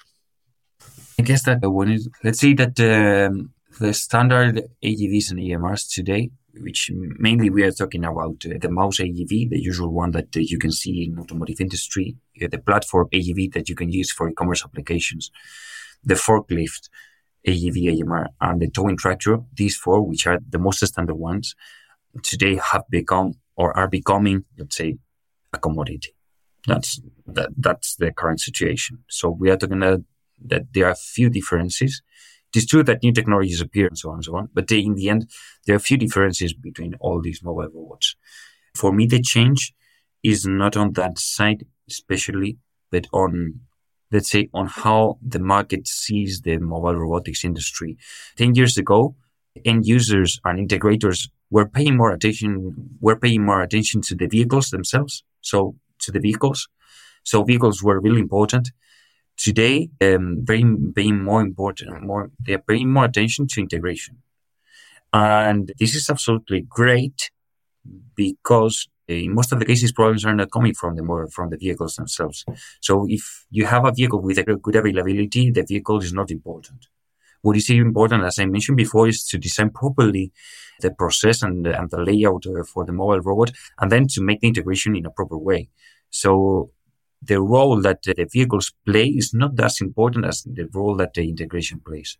I 1.18 1.22
guess 1.22 1.42
that 1.44 1.60
one 1.62 1.90
is 1.90 2.08
let's 2.22 2.40
say 2.40 2.54
that 2.54 2.78
um, 2.80 3.54
the 3.80 3.92
standard 3.94 4.62
AGVs 4.84 5.30
and 5.30 5.40
AMRs 5.40 5.92
today, 5.92 6.30
which 6.60 6.90
mainly 7.18 7.50
we 7.50 7.62
are 7.62 7.72
talking 7.72 8.04
about 8.04 8.44
uh, 8.46 8.58
the 8.60 8.70
mouse 8.70 8.98
AGV, 8.98 9.50
the 9.50 9.60
usual 9.60 9.92
one 9.92 10.10
that 10.12 10.36
uh, 10.36 10.40
you 10.40 10.58
can 10.58 10.72
see 10.72 11.04
in 11.04 11.18
automotive 11.18 11.60
industry, 11.60 12.16
uh, 12.42 12.48
the 12.50 12.58
platform 12.58 13.08
AGV 13.12 13.52
that 13.54 13.68
you 13.68 13.74
can 13.74 13.90
use 13.90 14.12
for 14.12 14.28
e-commerce 14.28 14.62
applications, 14.62 15.30
the 16.04 16.14
forklift 16.14 16.88
AGV 17.46 18.02
AMR, 18.02 18.28
and 18.40 18.60
the 18.60 18.70
towing 18.70 18.96
tractor. 18.96 19.38
These 19.54 19.76
four, 19.76 20.02
which 20.02 20.26
are 20.26 20.38
the 20.48 20.58
most 20.58 20.84
standard 20.86 21.14
ones, 21.14 21.54
today 22.22 22.56
have 22.56 22.84
become 22.90 23.34
or 23.56 23.76
are 23.76 23.88
becoming, 23.88 24.44
let's 24.58 24.76
say, 24.76 24.98
a 25.52 25.58
commodity. 25.58 26.14
That's 26.66 27.00
that, 27.26 27.50
that's 27.56 27.96
the 27.96 28.12
current 28.12 28.40
situation. 28.40 29.04
So 29.08 29.30
we 29.30 29.50
are 29.50 29.56
talking 29.56 29.82
about 29.82 30.00
that 30.46 30.72
there 30.72 30.86
are 30.86 30.94
few 30.94 31.30
differences. 31.30 32.02
It 32.52 32.58
is 32.58 32.66
true 32.66 32.82
that 32.84 33.02
new 33.02 33.12
technologies 33.12 33.60
appear 33.60 33.86
and 33.86 33.98
so 33.98 34.10
on 34.10 34.16
and 34.16 34.24
so 34.24 34.36
on, 34.36 34.48
but 34.52 34.68
they, 34.68 34.78
in 34.78 34.94
the 34.94 35.08
end, 35.08 35.30
there 35.66 35.76
are 35.76 35.80
few 35.80 35.96
differences 35.96 36.52
between 36.54 36.94
all 37.00 37.20
these 37.20 37.42
mobile 37.42 37.68
robots. 37.72 38.16
For 38.74 38.92
me, 38.92 39.06
the 39.06 39.20
change 39.20 39.74
is 40.22 40.46
not 40.46 40.76
on 40.76 40.92
that 40.92 41.18
side, 41.18 41.66
especially, 41.88 42.58
but 42.90 43.06
on, 43.12 43.60
let's 44.12 44.30
say, 44.30 44.48
on 44.54 44.66
how 44.66 45.18
the 45.22 45.38
market 45.38 45.86
sees 45.86 46.42
the 46.42 46.58
mobile 46.58 46.94
robotics 46.94 47.44
industry. 47.44 47.96
10 48.36 48.54
years 48.54 48.76
ago, 48.78 49.14
end 49.64 49.86
users 49.86 50.40
and 50.44 50.68
integrators 50.68 51.28
were 51.50 51.66
paying 51.66 51.96
more 51.96 52.12
attention, 52.12 52.74
were 53.00 53.16
paying 53.16 53.44
more 53.44 53.62
attention 53.62 54.00
to 54.02 54.14
the 54.14 54.26
vehicles 54.26 54.70
themselves. 54.70 55.24
So 55.40 55.76
to 56.00 56.12
the 56.12 56.20
vehicles. 56.20 56.68
So 57.24 57.42
vehicles 57.42 57.82
were 57.82 58.00
really 58.00 58.20
important 58.20 58.70
today 59.36 59.90
um, 60.00 60.44
paying, 60.46 60.92
paying 60.94 61.22
more 61.22 61.42
important, 61.42 62.02
more 62.02 62.30
they're 62.40 62.58
paying 62.58 62.90
more 62.92 63.04
attention 63.04 63.46
to 63.48 63.60
integration, 63.60 64.22
and 65.12 65.72
this 65.78 65.94
is 65.94 66.08
absolutely 66.08 66.62
great 66.62 67.30
because 68.14 68.88
in 69.08 69.34
most 69.34 69.52
of 69.52 69.58
the 69.58 69.64
cases 69.64 69.92
problems 69.92 70.24
are 70.24 70.34
not 70.34 70.50
coming 70.50 70.74
from 70.74 70.96
the 70.96 71.28
from 71.32 71.50
the 71.50 71.56
vehicles 71.56 71.96
themselves. 71.96 72.44
So 72.80 73.06
if 73.08 73.46
you 73.50 73.66
have 73.66 73.84
a 73.84 73.92
vehicle 73.92 74.20
with 74.20 74.38
a 74.38 74.44
good 74.44 74.76
availability, 74.76 75.50
the 75.50 75.62
vehicle 75.62 76.00
is 76.00 76.12
not 76.12 76.30
important. 76.30 76.86
What 77.42 77.56
is 77.56 77.70
important, 77.70 78.24
as 78.24 78.38
I 78.38 78.46
mentioned 78.46 78.76
before, 78.76 79.08
is 79.08 79.24
to 79.28 79.38
design 79.38 79.70
properly 79.70 80.32
the 80.80 80.90
process 80.90 81.42
and 81.42 81.64
the, 81.64 81.78
and 81.78 81.88
the 81.90 81.98
layout 81.98 82.44
uh, 82.46 82.64
for 82.64 82.84
the 82.84 82.92
mobile 82.92 83.20
robot, 83.20 83.52
and 83.80 83.90
then 83.92 84.08
to 84.08 84.20
make 84.22 84.40
the 84.40 84.48
integration 84.48 84.96
in 84.96 85.06
a 85.06 85.10
proper 85.10 85.38
way. 85.38 85.68
So 86.10 86.70
the 87.22 87.40
role 87.40 87.80
that 87.82 88.02
the 88.02 88.28
vehicles 88.30 88.72
play 88.84 89.06
is 89.06 89.32
not 89.32 89.58
as 89.60 89.80
important 89.80 90.26
as 90.26 90.42
the 90.42 90.68
role 90.72 90.96
that 90.96 91.14
the 91.14 91.28
integration 91.28 91.80
plays. 91.80 92.18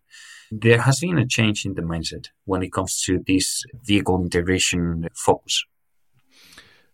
There 0.51 0.81
has 0.81 1.01
been 1.01 1.17
a 1.17 1.27
change 1.27 1.65
in 1.65 1.73
the 1.73 1.81
mindset 1.81 2.27
when 2.45 2.63
it 2.63 2.71
comes 2.71 3.01
to 3.03 3.21
this 3.27 3.65
vehicle 3.83 4.21
integration 4.23 5.07
focus. 5.13 5.65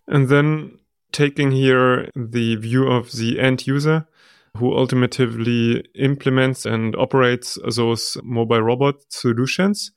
And 0.08 0.30
then 0.30 0.80
taking 1.12 1.52
here 1.52 2.10
the 2.16 2.56
view 2.56 2.88
of 2.88 3.12
the 3.14 3.40
end 3.40 3.66
user 3.68 4.08
who 4.58 4.76
ultimately 4.76 5.84
implements 5.96 6.66
and 6.66 6.96
operates 6.96 7.58
those 7.76 8.18
mobile 8.24 8.62
robot 8.62 8.96
solutions, 9.10 9.92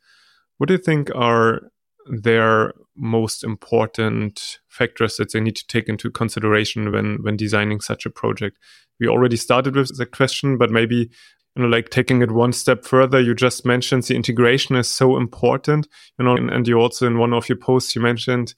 what 0.58 0.68
do 0.68 0.74
you 0.74 0.78
think 0.78 1.10
are 1.14 1.62
their 2.08 2.72
most 2.96 3.44
important 3.44 4.58
factors 4.68 5.16
that 5.16 5.32
they 5.32 5.40
need 5.40 5.56
to 5.56 5.66
take 5.66 5.88
into 5.88 6.10
consideration 6.10 6.92
when 6.92 7.18
when 7.22 7.36
designing 7.36 7.80
such 7.80 8.06
a 8.06 8.10
project? 8.10 8.56
We 8.98 9.08
already 9.08 9.36
started 9.36 9.76
with 9.76 9.96
the 9.98 10.06
question 10.06 10.56
but 10.56 10.70
maybe 10.70 11.10
you 11.56 11.62
know 11.62 11.68
like 11.68 11.90
taking 11.90 12.22
it 12.22 12.30
one 12.30 12.52
step 12.52 12.84
further 12.84 13.20
you 13.20 13.34
just 13.34 13.66
mentioned 13.66 14.04
the 14.04 14.14
integration 14.14 14.76
is 14.76 14.88
so 14.88 15.16
important 15.16 15.88
you 16.18 16.24
know 16.24 16.36
and, 16.36 16.50
and 16.50 16.68
you 16.68 16.78
also 16.78 17.06
in 17.06 17.18
one 17.18 17.34
of 17.34 17.48
your 17.48 17.58
posts 17.58 17.94
you 17.94 18.00
mentioned 18.00 18.54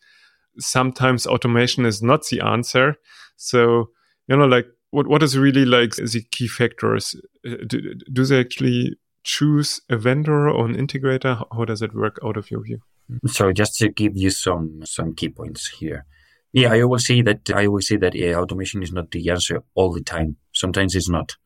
sometimes 0.58 1.26
automation 1.26 1.84
is 1.84 2.02
not 2.02 2.26
the 2.26 2.40
answer 2.40 2.96
so 3.36 3.90
you 4.26 4.36
know 4.36 4.46
like 4.46 4.66
what 4.90 5.06
what 5.06 5.22
is 5.22 5.36
really 5.36 5.64
like 5.64 5.94
the 5.96 6.24
key 6.30 6.48
factors 6.48 7.14
uh, 7.46 7.56
do, 7.66 7.94
do 8.12 8.24
they 8.24 8.40
actually 8.40 8.96
choose 9.24 9.80
a 9.90 9.96
vendor 9.96 10.48
or 10.48 10.66
an 10.66 10.74
integrator 10.74 11.44
how 11.52 11.64
does 11.64 11.82
it 11.82 11.94
work 11.94 12.18
out 12.24 12.36
of 12.36 12.50
your 12.50 12.62
view 12.62 12.80
so 13.26 13.52
just 13.52 13.78
to 13.78 13.88
give 13.88 14.16
you 14.16 14.30
some 14.30 14.82
some 14.84 15.14
key 15.14 15.30
points 15.30 15.68
here. 15.68 16.04
Yeah, 16.52 16.72
I 16.72 16.82
always 16.82 17.06
say 17.06 17.22
that 17.22 17.50
I 17.54 17.66
always 17.66 17.88
say 17.88 17.96
that 17.96 18.14
automation 18.14 18.82
is 18.82 18.92
not 18.92 19.10
the 19.10 19.30
answer 19.30 19.62
all 19.74 19.92
the 19.92 20.02
time. 20.02 20.36
Sometimes 20.52 20.94
it's 20.94 21.08
not. 21.08 21.36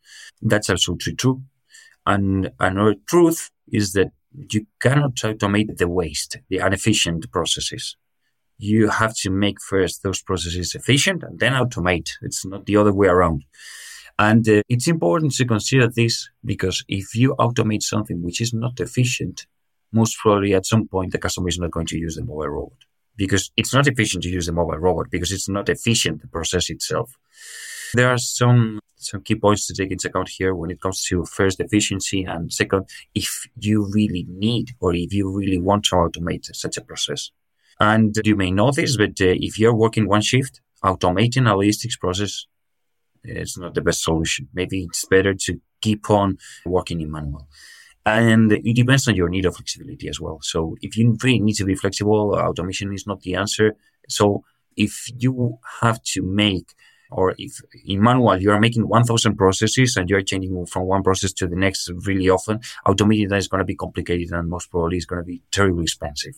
That's 0.41 0.71
absolutely 0.71 1.15
true. 1.15 1.43
And 2.07 2.51
another 2.59 2.97
truth 3.07 3.51
is 3.69 3.93
that 3.93 4.13
you 4.33 4.67
cannot 4.81 5.15
automate 5.17 5.77
the 5.77 5.89
waste, 5.89 6.39
the 6.49 6.59
inefficient 6.59 7.31
processes. 7.31 7.97
You 8.63 8.91
have 8.91 9.15
to 9.23 9.31
make 9.31 9.61
first 9.61 10.05
those 10.05 10.23
processes 10.23 10.77
efficient 10.77 11.25
and 11.25 11.41
then 11.41 11.53
automate. 11.53 12.11
It's 12.23 12.47
not 12.47 12.65
the 12.67 12.77
other 12.77 12.93
way 12.93 13.09
around. 13.09 13.43
And 14.21 14.49
uh, 14.49 14.63
it's 14.69 14.87
important 14.87 15.33
to 15.35 15.45
consider 15.45 15.89
this 15.89 16.31
because 16.45 16.85
if 16.87 17.13
you 17.17 17.35
automate 17.41 17.83
something 17.83 18.23
which 18.23 18.41
is 18.41 18.55
not 18.55 18.79
efficient, 18.79 19.47
most 19.91 20.17
probably 20.23 20.55
at 20.55 20.65
some 20.65 20.87
point 20.87 21.11
the 21.11 21.19
customer 21.19 21.49
is 21.49 21.59
not 21.59 21.73
going 21.73 21.87
to 21.87 21.99
use 21.99 22.15
the 22.15 22.25
mobile 22.25 22.51
robot 22.51 22.79
because 23.17 23.51
it's 23.57 23.75
not 23.75 23.89
efficient 23.89 24.23
to 24.23 24.31
use 24.31 24.47
the 24.47 24.53
mobile 24.53 24.79
robot 24.79 25.11
because 25.11 25.33
it's 25.33 25.49
not 25.49 25.69
efficient 25.69 26.23
the 26.23 26.29
process 26.29 26.71
itself. 26.71 27.19
There 27.95 28.09
are 28.09 28.19
some 28.19 28.79
some 28.95 29.23
key 29.23 29.35
points 29.35 29.67
to 29.67 29.75
take 29.75 29.91
into 29.91 30.07
account 30.07 30.29
here 30.29 30.55
when 30.55 30.71
it 30.71 30.81
comes 30.81 31.05
to 31.07 31.25
first 31.25 31.59
efficiency 31.59 32.23
and 32.23 32.53
second 32.53 32.89
if 33.13 33.45
you 33.59 33.91
really 33.93 34.25
need 34.29 34.71
or 34.79 34.95
if 34.95 35.13
you 35.13 35.29
really 35.37 35.59
want 35.59 35.85
to 35.87 35.97
automate 35.97 36.45
such 36.55 36.77
a 36.77 36.81
process. 36.81 37.33
And 37.83 38.17
you 38.25 38.37
may 38.37 38.53
this, 38.53 38.97
but 38.97 39.21
uh, 39.21 39.35
if 39.49 39.59
you're 39.59 39.75
working 39.75 40.07
one 40.07 40.23
shift, 40.23 40.61
automating 40.85 41.51
a 41.51 41.57
logistics 41.57 41.97
process 41.97 42.47
is 43.25 43.59
not 43.59 43.75
the 43.75 43.81
best 43.81 44.05
solution. 44.05 44.47
Maybe 44.55 44.85
it's 44.85 45.05
better 45.05 45.35
to 45.35 45.61
keep 45.81 46.09
on 46.09 46.39
working 46.65 47.01
in 47.01 47.11
manual. 47.11 47.49
And 48.07 48.53
it 48.53 48.77
depends 48.77 49.09
on 49.09 49.17
your 49.17 49.29
need 49.29 49.47
of 49.47 49.57
flexibility 49.57 50.09
as 50.09 50.21
well. 50.21 50.39
So 50.43 50.77
if 50.81 50.97
you 50.97 51.17
really 51.25 51.41
need 51.41 51.55
to 51.55 51.65
be 51.65 51.75
flexible, 51.75 52.37
automation 52.37 52.93
is 52.95 53.05
not 53.05 53.23
the 53.23 53.35
answer. 53.35 53.75
So 54.09 54.45
if 54.77 55.09
you 55.19 55.59
have 55.81 56.01
to 56.15 56.23
make 56.23 56.75
or 57.11 57.35
if 57.37 57.61
in 57.85 58.01
manual 58.01 58.41
you 58.41 58.53
are 58.53 58.61
making 58.61 58.87
1000 58.87 59.37
processes 59.37 59.97
and 59.97 60.09
you're 60.09 60.23
changing 60.23 60.67
from 60.67 60.87
one 60.87 61.03
process 61.03 61.33
to 61.33 61.49
the 61.49 61.57
next 61.57 61.91
really 62.07 62.29
often, 62.29 62.61
automating 62.87 63.29
that 63.31 63.39
is 63.39 63.49
going 63.49 63.59
to 63.59 63.65
be 63.65 63.75
complicated 63.75 64.31
and 64.31 64.49
most 64.49 64.71
probably 64.71 64.99
is 64.99 65.05
going 65.05 65.21
to 65.21 65.27
be 65.27 65.43
terribly 65.51 65.83
expensive. 65.83 66.37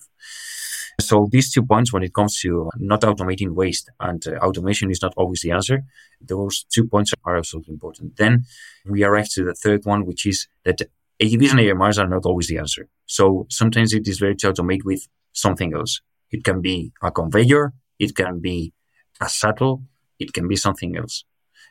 So 1.01 1.29
these 1.31 1.53
two 1.53 1.65
points, 1.65 1.93
when 1.93 2.03
it 2.03 2.15
comes 2.15 2.41
to 2.41 2.71
not 2.77 3.03
automating 3.03 3.51
waste 3.51 3.91
and 4.01 4.25
uh, 4.27 4.37
automation 4.37 4.91
is 4.91 5.03
not 5.03 5.13
always 5.17 5.43
the 5.43 5.51
answer, 5.51 5.83
those 6.21 6.65
two 6.73 6.87
points 6.87 7.13
are 7.25 7.37
absolutely 7.37 7.75
important. 7.75 8.17
Then 8.17 8.45
we 8.87 9.03
arrive 9.03 9.29
to 9.31 9.45
the 9.45 9.55
third 9.55 9.85
one, 9.85 10.07
which 10.07 10.25
is 10.27 10.47
that 10.65 10.83
AGVs 11.21 11.51
and 11.51 11.61
AMRs 11.61 11.99
are 11.99 12.09
not 12.09 12.25
always 12.25 12.49
the 12.49 12.59
answer. 12.59 12.89
So 13.07 13.47
sometimes 13.51 13.93
it 13.93 14.07
is 14.09 14.21
better 14.21 14.35
to 14.35 14.53
automate 14.53 14.85
with 14.85 15.07
something 15.33 15.75
else. 15.75 16.01
It 16.31 16.45
can 16.45 16.61
be 16.61 16.93
a 17.03 17.11
conveyor. 17.11 17.73
It 17.99 18.15
can 18.15 18.41
be 18.41 18.73
a 19.21 19.29
shuttle. 19.29 19.83
It 20.19 20.33
can 20.33 20.49
be 20.49 20.57
something 20.57 20.97
else, 20.97 21.25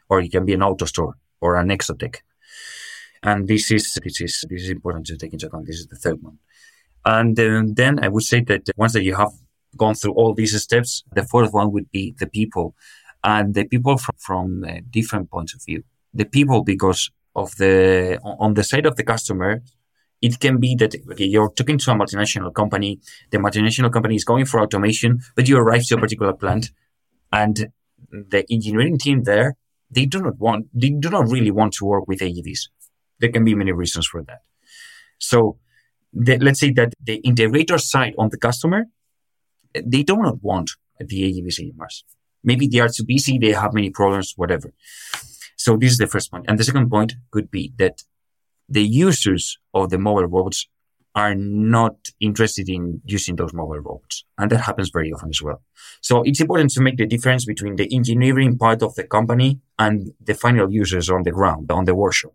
or 0.09 0.21
it 0.21 0.31
can 0.31 0.45
be 0.45 0.53
an 0.53 0.61
AutoStore 0.61 1.13
or 1.41 1.55
an 1.55 1.69
Exotec. 1.69 2.17
And 3.21 3.47
this 3.47 3.71
is 3.71 3.97
this 4.03 4.19
is 4.21 4.43
this 4.49 4.63
is 4.63 4.69
important 4.69 5.05
to 5.07 5.17
take 5.17 5.33
into 5.33 5.47
account. 5.47 5.65
This 5.65 5.79
is 5.79 5.87
the 5.87 5.95
third 5.95 6.21
one. 6.21 6.39
And 7.05 7.35
then 7.35 7.99
I 8.01 8.07
would 8.07 8.23
say 8.23 8.41
that 8.41 8.69
once 8.77 8.93
that 8.93 9.03
you 9.03 9.15
have 9.15 9.31
gone 9.75 9.95
through 9.95 10.13
all 10.13 10.33
these 10.33 10.59
steps, 10.61 11.03
the 11.13 11.23
fourth 11.23 11.51
one 11.53 11.71
would 11.71 11.91
be 11.91 12.15
the 12.17 12.27
people 12.27 12.75
and 13.23 13.53
the 13.53 13.65
people 13.65 13.97
from, 13.97 14.15
from 14.19 14.65
different 14.89 15.29
points 15.29 15.53
of 15.53 15.61
view. 15.65 15.83
The 16.13 16.25
people, 16.25 16.63
because 16.63 17.09
of 17.35 17.55
the, 17.57 18.19
on 18.23 18.53
the 18.53 18.63
side 18.63 18.85
of 18.85 18.95
the 18.95 19.03
customer, 19.03 19.61
it 20.21 20.39
can 20.39 20.57
be 20.59 20.75
that 20.75 20.95
okay, 21.11 21.25
you're 21.25 21.51
talking 21.51 21.77
to 21.77 21.91
a 21.91 21.95
multinational 21.95 22.53
company. 22.53 22.99
The 23.31 23.39
multinational 23.39 23.91
company 23.91 24.15
is 24.15 24.23
going 24.23 24.45
for 24.45 24.61
automation, 24.61 25.19
but 25.35 25.49
you 25.49 25.57
arrive 25.57 25.85
to 25.87 25.95
a 25.95 25.99
particular 25.99 26.33
plant 26.33 26.71
and 27.31 27.71
the 28.09 28.45
engineering 28.49 28.97
team 28.97 29.23
there, 29.23 29.55
they 29.89 30.05
do 30.05 30.21
not 30.21 30.37
want, 30.37 30.67
they 30.73 30.89
do 30.89 31.09
not 31.09 31.29
really 31.29 31.51
want 31.51 31.73
to 31.73 31.85
work 31.85 32.07
with 32.07 32.19
AGVs. 32.19 32.69
There 33.19 33.31
can 33.31 33.43
be 33.43 33.55
many 33.55 33.71
reasons 33.71 34.07
for 34.07 34.23
that. 34.23 34.41
So 35.19 35.57
the, 36.13 36.37
let's 36.39 36.59
say 36.59 36.71
that 36.71 36.93
the 37.03 37.21
integrator 37.21 37.79
side 37.79 38.13
on 38.17 38.29
the 38.29 38.37
customer, 38.37 38.85
they 39.73 40.03
do 40.03 40.17
not 40.17 40.41
want 40.41 40.71
the 40.99 41.23
AGVs 41.23 41.59
AMRs. 41.59 42.03
Maybe 42.43 42.67
they 42.67 42.79
are 42.79 42.89
too 42.89 43.05
busy, 43.05 43.37
they 43.37 43.51
have 43.51 43.73
many 43.73 43.89
problems, 43.89 44.33
whatever. 44.35 44.73
So 45.55 45.77
this 45.77 45.91
is 45.91 45.97
the 45.97 46.07
first 46.07 46.29
point. 46.29 46.45
And 46.47 46.59
the 46.59 46.63
second 46.63 46.89
point 46.89 47.15
could 47.31 47.49
be 47.49 47.73
that 47.77 48.03
the 48.69 48.83
users 48.83 49.57
of 49.73 49.89
the 49.89 49.97
mobile 49.97 50.23
robots 50.23 50.67
are 51.15 51.35
not 51.35 51.95
interested 52.19 52.67
in 52.69 53.01
using 53.05 53.35
those 53.35 53.53
mobile 53.53 53.79
robots. 53.79 54.25
And 54.37 54.51
that 54.51 54.61
happens 54.61 54.89
very 54.91 55.13
often 55.13 55.29
as 55.29 55.41
well. 55.41 55.61
So 56.01 56.23
it's 56.23 56.41
important 56.41 56.71
to 56.71 56.81
make 56.81 56.97
the 56.97 57.05
difference 57.05 57.45
between 57.45 57.75
the 57.75 57.87
engineering 57.93 58.57
part 58.57 58.81
of 58.81 58.95
the 58.95 59.03
company 59.03 59.59
and 59.77 60.11
the 60.19 60.33
final 60.33 60.71
users 60.71 61.09
on 61.09 61.23
the 61.23 61.31
ground, 61.31 61.71
on 61.71 61.85
the 61.85 61.95
workshop. 61.95 62.33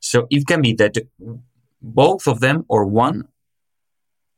So 0.00 0.26
it 0.30 0.46
can 0.46 0.62
be 0.62 0.74
that 0.74 0.96
both 1.84 2.26
of 2.26 2.40
them 2.40 2.64
or 2.68 2.86
one 2.86 3.28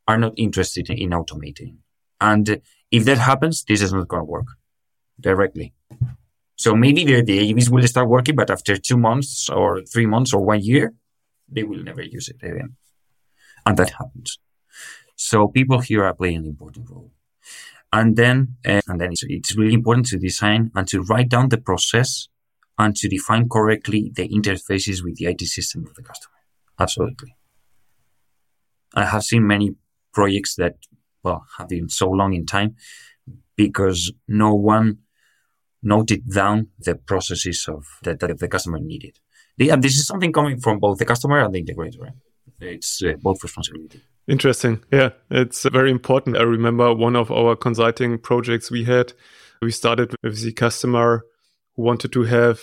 are 0.09 0.19
not 0.19 0.33
interested 0.37 0.91
in 0.91 1.11
automating. 1.11 1.77
And 2.21 2.61
if 2.91 3.05
that 3.05 3.19
happens, 3.19 3.65
this 3.65 3.81
is 3.83 3.93
not 3.93 4.09
going 4.09 4.23
to 4.23 4.25
work 4.25 4.47
directly. 5.21 5.73
So 6.57 6.75
maybe 6.75 7.05
the, 7.05 7.23
the 7.23 7.53
AGVs 7.53 7.71
will 7.71 7.87
start 7.87 8.09
working, 8.09 8.35
but 8.35 8.51
after 8.51 8.77
two 8.77 8.97
months 8.97 9.49
or 9.49 9.83
three 9.83 10.07
months 10.07 10.33
or 10.33 10.45
one 10.45 10.61
year, 10.61 10.95
they 11.49 11.63
will 11.63 11.83
never 11.83 12.03
use 12.03 12.29
it 12.29 12.37
again. 12.43 12.77
And 13.65 13.77
that 13.77 13.91
happens. 13.91 14.39
So 15.15 15.49
people 15.49 15.81
here 15.81 16.05
are 16.05 16.15
playing 16.15 16.39
an 16.39 16.47
important 16.47 16.91
role. 16.91 17.13
And 17.93 18.17
then, 18.17 18.57
uh, 18.67 18.81
and 18.89 19.01
then 19.01 19.13
it's, 19.13 19.23
it's 19.23 19.57
really 19.57 19.75
important 19.75 20.07
to 20.09 20.19
design 20.19 20.73
and 20.75 20.89
to 20.89 21.03
write 21.03 21.29
down 21.29 21.51
the 21.51 21.59
process 21.59 22.29
and 22.79 22.97
to 22.97 23.09
define 23.09 23.49
correctly 23.49 24.11
the 24.15 24.29
interfaces 24.29 25.05
with 25.05 25.17
the 25.17 25.27
IT 25.27 25.43
system 25.43 25.87
of 25.87 25.95
the 25.95 26.03
customer. 26.03 26.35
Absolutely. 26.79 27.36
I 28.97 29.05
have 29.05 29.23
seen 29.23 29.47
many 29.47 29.77
projects 30.13 30.57
that, 30.57 30.77
well, 31.23 31.45
have 31.59 31.69
been 31.69 31.89
so 31.89 32.09
long 32.11 32.33
in 32.33 32.47
time 32.47 32.77
because 33.55 34.13
no 34.27 34.55
one 34.55 34.99
noted 35.83 36.29
down 36.33 36.69
the 36.79 36.95
processes 36.95 37.67
of 37.69 37.85
that, 38.03 38.19
that 38.21 38.39
the 38.39 38.49
customer 38.49 38.79
needed. 38.79 39.19
And 39.59 39.83
this 39.83 39.97
is 39.97 40.07
something 40.07 40.33
coming 40.33 40.59
from 40.61 40.79
both 40.79 40.99
the 40.99 41.05
customer 41.05 41.41
and 41.41 41.55
the 41.55 41.63
integrator. 41.63 42.13
It's 42.61 43.03
uh, 43.03 43.15
both 43.21 43.43
responsibility. 43.43 44.01
Interesting. 44.27 44.83
Yeah, 44.91 45.11
it's 45.31 45.65
very 45.65 45.91
important. 45.91 46.37
I 46.37 46.43
remember 46.43 46.93
one 46.93 47.17
of 47.17 47.31
our 47.31 47.55
consulting 47.55 48.19
projects 48.19 48.71
we 48.71 48.85
had. 48.85 49.13
We 49.63 49.71
started 49.71 50.15
with 50.23 50.43
the 50.43 50.53
customer 50.53 51.25
who 51.75 51.83
wanted 51.83 52.13
to 52.13 52.23
have 52.25 52.61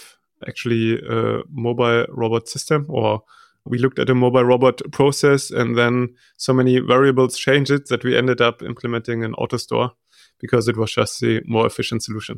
actually 0.48 1.00
a 1.00 1.42
mobile 1.50 2.06
robot 2.10 2.50
system 2.50 2.86
or 2.90 3.24
we 3.66 3.78
looked 3.78 4.00
at 4.00 4.10
a 4.10 4.16
mobile 4.16 4.44
robot 4.44 4.82
process 4.92 5.50
and 5.50 5.78
then 5.78 6.14
so 6.38 6.54
many 6.54 6.80
variables 6.80 7.38
changed 7.38 7.72
it 7.72 7.88
that 7.88 8.04
we 8.04 8.18
ended 8.18 8.42
up 8.42 8.62
implementing 8.62 9.24
an 9.24 9.34
AutoStore 9.34 9.92
because 10.40 10.68
it 10.68 10.78
was 10.78 10.92
just 10.92 11.20
the 11.22 11.42
more 11.46 11.66
efficient 11.66 12.04
solution 12.04 12.38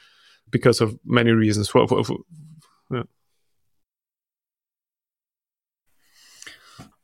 because 0.50 0.80
of 0.80 0.98
many 1.04 1.30
reasons 1.30 1.68
for, 1.68 1.86
for, 1.86 2.02
for 2.02 2.18
yeah. 2.90 3.02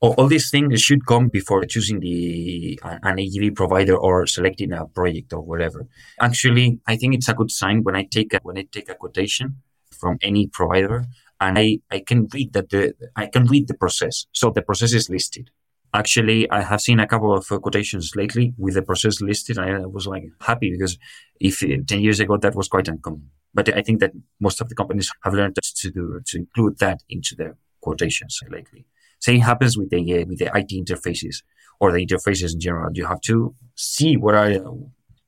all, 0.01 0.27
these 0.27 0.51
things 0.51 0.81
should 0.81 1.07
come 1.07 1.29
before 1.29 1.65
choosing 1.65 2.01
the 2.01 2.81
an 2.83 3.17
AGV 3.17 3.55
provider 3.55 3.97
or 3.97 4.27
selecting 4.27 4.73
a 4.73 4.87
project 4.87 5.33
or 5.33 5.43
whatever. 5.43 5.87
Actually, 6.21 6.81
I 6.87 6.97
think 6.97 7.15
it's 7.15 7.29
a 7.29 7.35
good 7.35 7.51
sign 7.51 7.85
when 7.85 7.95
I 7.95 8.05
take 8.11 8.35
a, 8.35 8.41
when 8.43 8.59
I 8.59 8.67
take 8.71 8.89
a 8.89 8.95
quotation 8.95 9.63
from 9.93 10.19
any 10.23 10.49
provider 10.49 11.07
and 11.40 11.59
I, 11.59 11.79
I 11.90 12.00
can 12.00 12.29
read 12.33 12.53
that 12.53 12.70
the, 12.70 12.94
I 13.16 13.26
can 13.26 13.46
read 13.46 13.66
the 13.66 13.74
process. 13.74 14.26
So 14.33 14.50
the 14.50 14.62
process 14.62 14.92
is 14.92 15.09
listed. 15.09 15.50
Actually, 15.92 16.48
I 16.50 16.61
have 16.61 16.81
seen 16.81 17.00
a 17.00 17.07
couple 17.07 17.35
of 17.35 17.50
uh, 17.50 17.59
quotations 17.59 18.12
lately 18.14 18.55
with 18.59 18.74
the 18.74 18.83
process 18.83 19.20
listed. 19.20 19.59
I 19.59 19.87
was 19.87 20.07
like 20.07 20.24
happy 20.40 20.70
because 20.70 20.98
if 21.40 21.62
uh, 21.62 21.83
10 21.87 22.00
years 22.00 22.20
ago 22.20 22.37
that 22.37 22.55
was 22.55 22.68
quite 22.68 22.87
uncommon. 22.87 23.31
But 23.53 23.74
I 23.74 23.83
think 23.83 23.98
that 24.00 24.12
most 24.38 24.61
of 24.61 24.68
the 24.68 24.76
companies 24.76 25.11
have 25.24 25.35
learned 25.35 25.57
to 25.57 25.90
do, 25.90 26.20
to 26.24 26.38
include 26.38 26.79
that 26.79 27.03
into 27.09 27.35
their 27.35 27.57
quotations 27.81 28.38
lately. 28.48 28.87
Same 29.18 29.40
happens 29.40 29.76
with 29.76 29.90
the, 29.90 30.22
uh, 30.22 30.26
with 30.26 30.38
the 30.38 30.50
IT 30.55 30.68
interfaces 30.68 31.42
or 31.81 31.90
the 31.90 32.07
interfaces 32.07 32.53
in 32.53 32.61
general. 32.61 32.90
You 32.94 33.07
have 33.07 33.20
to 33.22 33.55
see 33.74 34.16
what 34.16 34.35
are, 34.35 34.53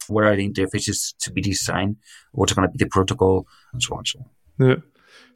what 0.06 0.24
are 0.24 0.36
the 0.36 0.48
interfaces 0.48 1.14
to 1.20 1.32
be 1.32 1.40
designed, 1.40 1.96
what's 2.30 2.52
going 2.52 2.68
to 2.68 2.72
be 2.72 2.84
the 2.84 2.88
protocol, 2.88 3.46
and 3.72 3.82
so 3.82 3.94
on 3.94 4.00
and 4.00 4.06
so 4.06 4.18
on. 4.20 4.68
Yeah 4.68 4.76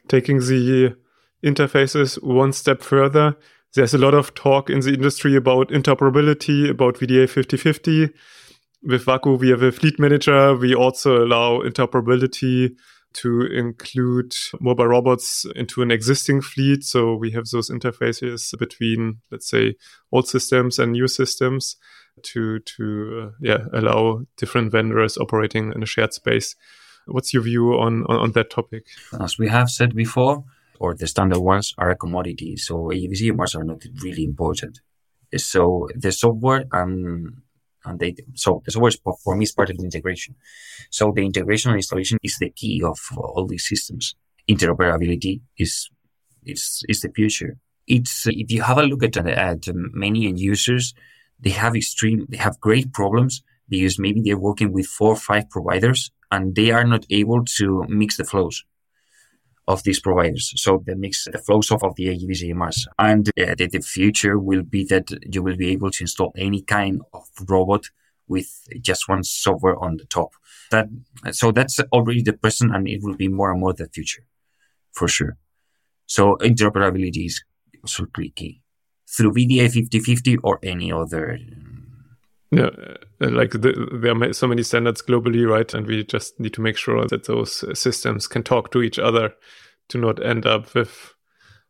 taking 0.09 0.39
the 0.39 0.97
interfaces 1.45 2.23
one 2.23 2.53
step 2.53 2.83
further, 2.83 3.37
there's 3.75 3.95
a 3.95 3.99
lot 3.99 4.15
of 4.15 4.35
talk 4.35 4.71
in 4.71 4.81
the 4.81 4.95
industry 4.95 5.37
about 5.37 5.69
interoperability, 5.69 6.69
about 6.69 6.97
VDA 6.97 7.29
5050. 7.29 8.11
With 8.83 9.05
WAKU, 9.05 9.39
we 9.39 9.51
have 9.51 9.63
a 9.63 9.73
fleet 9.73 9.99
manager. 9.99 10.57
We 10.57 10.75
also 10.75 11.25
allow 11.25 11.61
interoperability 11.61 12.77
to 13.15 13.43
include 13.47 14.35
mobile 14.61 14.87
robots 14.87 15.47
into 15.57 15.83
an 15.83 15.91
existing 15.91 16.43
fleet. 16.43 16.85
So 16.85 17.17
we 17.17 17.31
have 17.33 17.47
those 17.47 17.71
interfaces 17.71 18.57
between, 18.59 19.19
let's 19.31 19.49
say, 19.49 19.75
old 20.13 20.29
systems 20.29 20.79
and 20.79 20.93
new 20.93 21.09
systems 21.09 21.77
to 22.23 22.61
to 22.61 23.23
uh, 23.23 23.31
yeah 23.41 23.65
allow 23.73 24.23
different 24.37 24.73
vendors 24.73 25.19
operating 25.19 25.73
in 25.75 25.83
a 25.83 25.87
shared 25.87 26.15
space 26.15 26.57
What's 27.07 27.33
your 27.33 27.43
view 27.43 27.75
on, 27.75 28.05
on, 28.07 28.17
on 28.17 28.33
that 28.33 28.51
topic? 28.51 28.87
As 29.21 29.39
we 29.39 29.49
have 29.49 29.71
said 29.71 29.95
before, 29.95 30.45
or 30.79 30.95
the 30.95 31.07
standard 31.07 31.39
ones 31.39 31.75
are 31.79 31.91
a 31.91 31.97
commodity, 31.97 32.57
so 32.57 32.91
AGVs 32.93 33.37
ones 33.37 33.55
are 33.55 33.65
not 33.65 33.83
really 34.03 34.25
important. 34.25 34.81
So 35.37 35.89
the 35.95 36.13
software 36.13 36.65
and 36.73 37.43
and 37.85 38.01
they 38.01 38.17
so 38.35 38.63
the 38.65 38.73
software 38.73 38.89
is, 38.89 38.99
for 39.23 39.37
me 39.37 39.45
is 39.45 39.53
part 39.53 39.71
of 39.71 39.79
the 39.79 39.85
integration. 39.85 40.35
So 40.91 41.13
the 41.15 41.25
integration 41.25 41.71
and 41.71 41.79
installation 41.79 42.19
is 42.23 42.37
the 42.39 42.51
key 42.51 42.83
of 42.83 42.99
all 43.17 43.47
these 43.47 43.67
systems. 43.67 44.15
Interoperability 44.49 45.41
is 45.57 45.89
is 46.45 46.85
is 46.89 47.01
the 47.01 47.11
future. 47.11 47.59
It's 47.87 48.27
if 48.27 48.51
you 48.51 48.63
have 48.63 48.79
a 48.79 48.83
look 48.83 49.03
at 49.05 49.17
at 49.17 49.69
many 49.75 50.27
end 50.27 50.41
users, 50.41 50.95
they 51.41 51.51
have 51.51 51.77
extreme 51.77 52.27
they 52.29 52.37
have 52.37 52.61
great 52.61 52.93
problems 52.93 53.43
because 53.69 53.99
maybe 53.99 54.21
they're 54.23 54.39
working 54.39 54.73
with 54.73 54.87
four 54.87 55.13
or 55.13 55.17
five 55.17 55.51
providers 55.51 56.11
and 56.37 56.55
they 56.55 56.71
are 56.71 56.85
not 56.85 57.05
able 57.11 57.45
to 57.59 57.85
mix 57.89 58.17
the 58.19 58.25
flows 58.25 58.65
of 59.67 59.83
these 59.83 60.01
providers. 60.01 60.53
So 60.57 60.83
they 60.87 60.95
mix 60.95 61.25
the 61.25 61.39
flows 61.39 61.71
of, 61.71 61.83
of 61.83 61.95
the 61.97 62.07
AGVs 62.07 62.43
AMRs. 62.49 62.87
And 62.99 63.29
uh, 63.29 63.55
the, 63.59 63.67
the, 63.67 63.81
future 63.81 64.39
will 64.39 64.63
be 64.63 64.85
that 64.85 65.07
you 65.33 65.43
will 65.43 65.57
be 65.57 65.71
able 65.71 65.91
to 65.91 66.05
install 66.05 66.33
any 66.37 66.63
kind 66.63 67.01
of 67.13 67.25
robot 67.49 67.85
with 68.29 68.49
just 68.81 69.09
one 69.09 69.25
software 69.25 69.79
on 69.83 69.97
the 69.97 70.05
top. 70.05 70.31
That 70.71 70.87
so 71.31 71.53
that's 71.53 71.79
already 71.93 72.23
the 72.23 72.33
present, 72.33 72.75
and 72.75 72.89
it 72.89 73.01
will 73.03 73.17
be 73.17 73.29
more 73.29 73.53
and 73.53 73.61
more 73.61 73.73
the 73.73 73.87
future, 73.87 74.25
for 74.93 75.07
sure. 75.07 75.37
So 76.07 76.37
interoperability 76.41 77.27
is 77.27 77.45
absolutely 77.83 78.31
key 78.31 78.63
through 79.09 79.33
VDA 79.33 79.71
5050 79.71 80.39
or 80.39 80.59
any 80.65 80.91
other. 80.93 81.39
Yeah, 82.51 82.71
like 83.21 83.53
the, 83.53 83.89
there 83.93 84.15
are 84.15 84.33
so 84.33 84.47
many 84.47 84.63
standards 84.63 85.03
globally, 85.03 85.49
right? 85.49 85.73
And 85.73 85.87
we 85.87 86.05
just 86.05 86.39
need 86.39 86.55
to 86.55 86.61
make 86.61 86.77
sure 86.77 87.07
that 87.07 87.27
those 87.27 87.65
systems 87.79 88.27
can 88.27 88.43
talk 88.43 88.71
to 88.73 88.83
each 88.83 88.99
other 88.99 89.35
to 89.89 89.99
not 89.99 90.25
end 90.25 90.47
up 90.47 90.75
with 90.75 91.15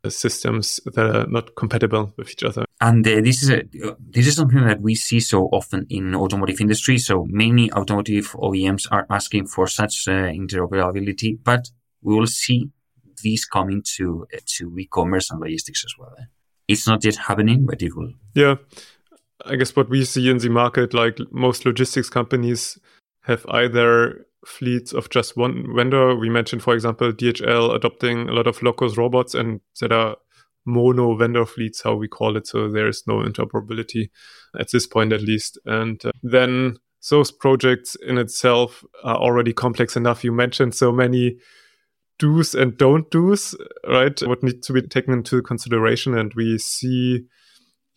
systems 0.09 0.81
that 0.85 1.17
are 1.17 1.27
not 1.27 1.55
compatible 1.57 2.13
with 2.17 2.31
each 2.31 2.45
other. 2.45 2.65
And 2.81 3.07
uh, 3.07 3.21
this 3.21 3.43
is 3.43 3.51
a, 3.51 3.63
this 3.99 4.27
is 4.27 4.37
something 4.37 4.65
that 4.67 4.81
we 4.81 4.95
see 4.95 5.21
so 5.21 5.47
often 5.47 5.87
in 5.91 6.15
automotive 6.15 6.61
industry. 6.61 6.99
So 6.99 7.27
many 7.29 7.73
automotive 7.73 8.33
OEMs 8.33 8.87
are 8.91 9.07
asking 9.11 9.47
for 9.47 9.67
such 9.67 10.07
uh, 10.09 10.13
interoperability, 10.13 11.39
but 11.43 11.71
we 12.03 12.15
will 12.15 12.27
see 12.27 12.71
these 13.23 13.45
coming 13.45 13.83
to 13.97 14.27
uh, 14.35 14.39
to 14.59 14.77
e-commerce 14.79 15.31
and 15.31 15.41
logistics 15.41 15.85
as 15.85 15.95
well. 15.99 16.15
It's 16.69 16.87
not 16.87 17.05
yet 17.05 17.17
happening, 17.17 17.65
but 17.65 17.81
it 17.83 17.97
will. 17.97 18.13
Yeah, 18.35 18.57
I 19.47 19.57
guess 19.57 19.75
what 19.77 19.89
we 19.89 20.05
see 20.05 20.29
in 20.29 20.39
the 20.39 20.49
market, 20.49 20.95
like 20.95 21.19
most 21.31 21.65
logistics 21.65 22.11
companies, 22.11 22.79
have 23.23 23.45
either 23.49 24.27
fleets 24.47 24.93
of 24.93 25.11
just 25.11 25.37
one 25.37 25.67
vendor. 25.75 26.15
We 26.15 26.29
mentioned, 26.29 26.63
for 26.63 26.75
example, 26.75 27.13
DHL 27.13 27.75
adopting 27.75 28.29
a 28.29 28.33
lot 28.33 28.47
of 28.47 28.63
Locus 28.63 28.97
robots 28.97 29.35
and 29.35 29.61
that 29.81 29.93
are 29.93 30.17
mono 30.65 31.17
vendor 31.17 31.47
fleets, 31.47 31.83
how 31.83 31.95
we 31.95 32.09
call 32.09 32.37
it. 32.37 32.47
So 32.47 32.69
there 32.69 32.89
is 32.89 33.05
no 33.07 33.19
interoperability 33.19 34.11
at 34.59 34.71
this 34.71 34.87
point, 34.87 35.13
at 35.13 35.23
least. 35.23 35.59
And 35.65 36.05
uh, 36.05 36.13
then 36.23 36.77
those 37.11 37.31
projects 37.31 37.97
in 38.07 38.19
itself 38.19 38.85
are 39.05 39.17
already 39.17 39.53
complex 39.53 39.97
enough. 39.97 40.25
You 40.25 40.33
mentioned 40.33 40.75
so 40.75 40.93
many 40.93 41.37
do's 42.19 42.55
and 42.55 42.77
don't 42.77 43.11
do's, 43.11 43.55
right? 43.89 44.19
What 44.21 44.43
needs 44.43 44.67
to 44.67 44.73
be 44.73 44.83
taken 44.83 45.13
into 45.13 45.43
consideration. 45.43 46.17
And 46.17 46.33
we 46.35 46.59
see 46.59 47.27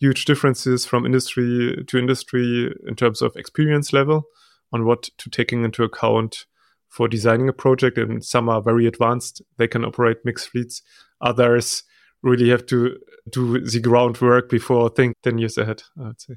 huge 0.00 0.24
differences 0.24 0.86
from 0.86 1.04
industry 1.04 1.84
to 1.86 1.98
industry 1.98 2.74
in 2.86 2.96
terms 2.96 3.22
of 3.22 3.36
experience 3.36 3.92
level 3.92 4.24
on 4.72 4.84
what 4.84 5.10
to 5.18 5.30
taking 5.30 5.64
into 5.64 5.84
account 5.84 6.46
for 6.88 7.06
designing 7.06 7.48
a 7.48 7.52
project. 7.52 7.98
And 7.98 8.24
some 8.24 8.48
are 8.48 8.62
very 8.62 8.86
advanced; 8.86 9.42
they 9.58 9.68
can 9.68 9.84
operate 9.84 10.18
mixed 10.24 10.48
fleets. 10.48 10.82
Others 11.20 11.84
really 12.22 12.48
have 12.50 12.66
to 12.66 12.96
do 13.30 13.60
the 13.60 13.80
groundwork 13.80 14.48
before 14.48 14.88
think 14.88 15.14
ten 15.22 15.38
years 15.38 15.58
ahead. 15.58 15.82
I 15.98 16.08
would 16.08 16.20
say. 16.20 16.34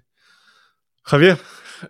Javier, 1.08 1.40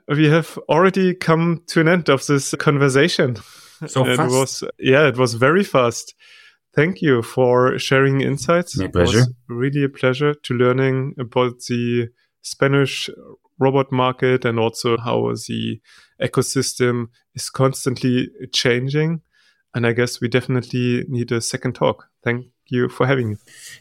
we 0.07 0.27
have 0.27 0.57
already 0.69 1.13
come 1.13 1.63
to 1.67 1.81
an 1.81 1.87
end 1.87 2.09
of 2.09 2.25
this 2.25 2.55
conversation. 2.55 3.37
So 3.87 4.05
it 4.05 4.17
fast. 4.17 4.31
was 4.31 4.63
yeah, 4.79 5.07
it 5.07 5.17
was 5.17 5.33
very 5.33 5.63
fast. 5.63 6.15
Thank 6.75 7.01
you 7.01 7.21
for 7.21 7.77
sharing 7.77 8.21
insights. 8.21 8.77
My 8.77 8.87
pleasure. 8.87 9.19
It 9.19 9.21
was 9.21 9.33
really 9.47 9.83
a 9.83 9.89
pleasure 9.89 10.33
to 10.33 10.53
learning 10.53 11.15
about 11.19 11.59
the 11.69 12.09
Spanish 12.41 13.09
robot 13.59 13.91
market 13.91 14.43
and 14.43 14.59
also 14.59 14.97
how 14.97 15.31
the 15.47 15.79
ecosystem 16.21 17.07
is 17.35 17.49
constantly 17.49 18.29
changing. 18.51 19.21
And 19.75 19.85
I 19.85 19.93
guess 19.93 20.19
we 20.19 20.27
definitely 20.27 21.05
need 21.07 21.31
a 21.31 21.41
second 21.41 21.73
talk. 21.73 22.09
Thank 22.23 22.45
you 22.67 22.89
for 22.89 23.05
having 23.05 23.29
me. 23.29 23.35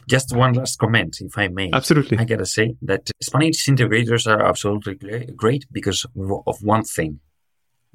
Just 0.07 0.35
one 0.35 0.53
last 0.53 0.77
comment, 0.77 1.17
if 1.19 1.37
I 1.37 1.47
may. 1.47 1.71
Absolutely. 1.73 2.17
I 2.19 2.25
gotta 2.25 2.45
say 2.45 2.75
that 2.83 3.09
Spanish 3.21 3.65
integrators 3.65 4.27
are 4.27 4.41
absolutely 4.41 4.95
great 5.35 5.65
because 5.71 6.05
of 6.15 6.61
one 6.61 6.83
thing, 6.83 7.19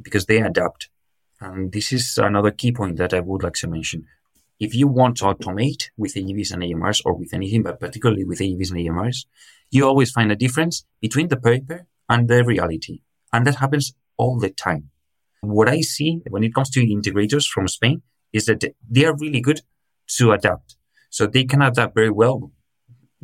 because 0.00 0.26
they 0.26 0.38
adapt. 0.38 0.90
And 1.40 1.70
this 1.72 1.92
is 1.92 2.18
another 2.18 2.50
key 2.50 2.72
point 2.72 2.96
that 2.96 3.14
I 3.14 3.20
would 3.20 3.44
like 3.44 3.54
to 3.54 3.68
mention. 3.68 4.06
If 4.60 4.74
you 4.74 4.88
want 4.88 5.18
to 5.18 5.24
automate 5.24 5.90
with 5.96 6.14
AGVs 6.14 6.52
and 6.52 6.62
AMRs 6.62 7.02
or 7.04 7.14
with 7.14 7.32
anything, 7.32 7.62
but 7.62 7.78
particularly 7.78 8.24
with 8.24 8.40
AGVs 8.40 8.70
and 8.72 8.80
AMRs, 8.80 9.26
you 9.70 9.86
always 9.86 10.10
find 10.10 10.32
a 10.32 10.36
difference 10.36 10.84
between 11.00 11.28
the 11.28 11.36
paper 11.36 11.86
and 12.08 12.28
the 12.28 12.44
reality. 12.44 13.02
And 13.32 13.46
that 13.46 13.56
happens 13.56 13.94
all 14.16 14.38
the 14.38 14.50
time. 14.50 14.90
What 15.40 15.68
I 15.68 15.80
see 15.82 16.22
when 16.28 16.42
it 16.42 16.54
comes 16.54 16.70
to 16.70 16.80
integrators 16.80 17.46
from 17.46 17.68
Spain 17.68 18.02
is 18.32 18.46
that 18.46 18.64
they 18.90 19.04
are 19.04 19.16
really 19.16 19.40
good 19.40 19.60
to 20.16 20.32
adapt. 20.32 20.76
So 21.10 21.26
they 21.26 21.44
can 21.44 21.62
adapt 21.62 21.94
very 21.94 22.10
well 22.10 22.50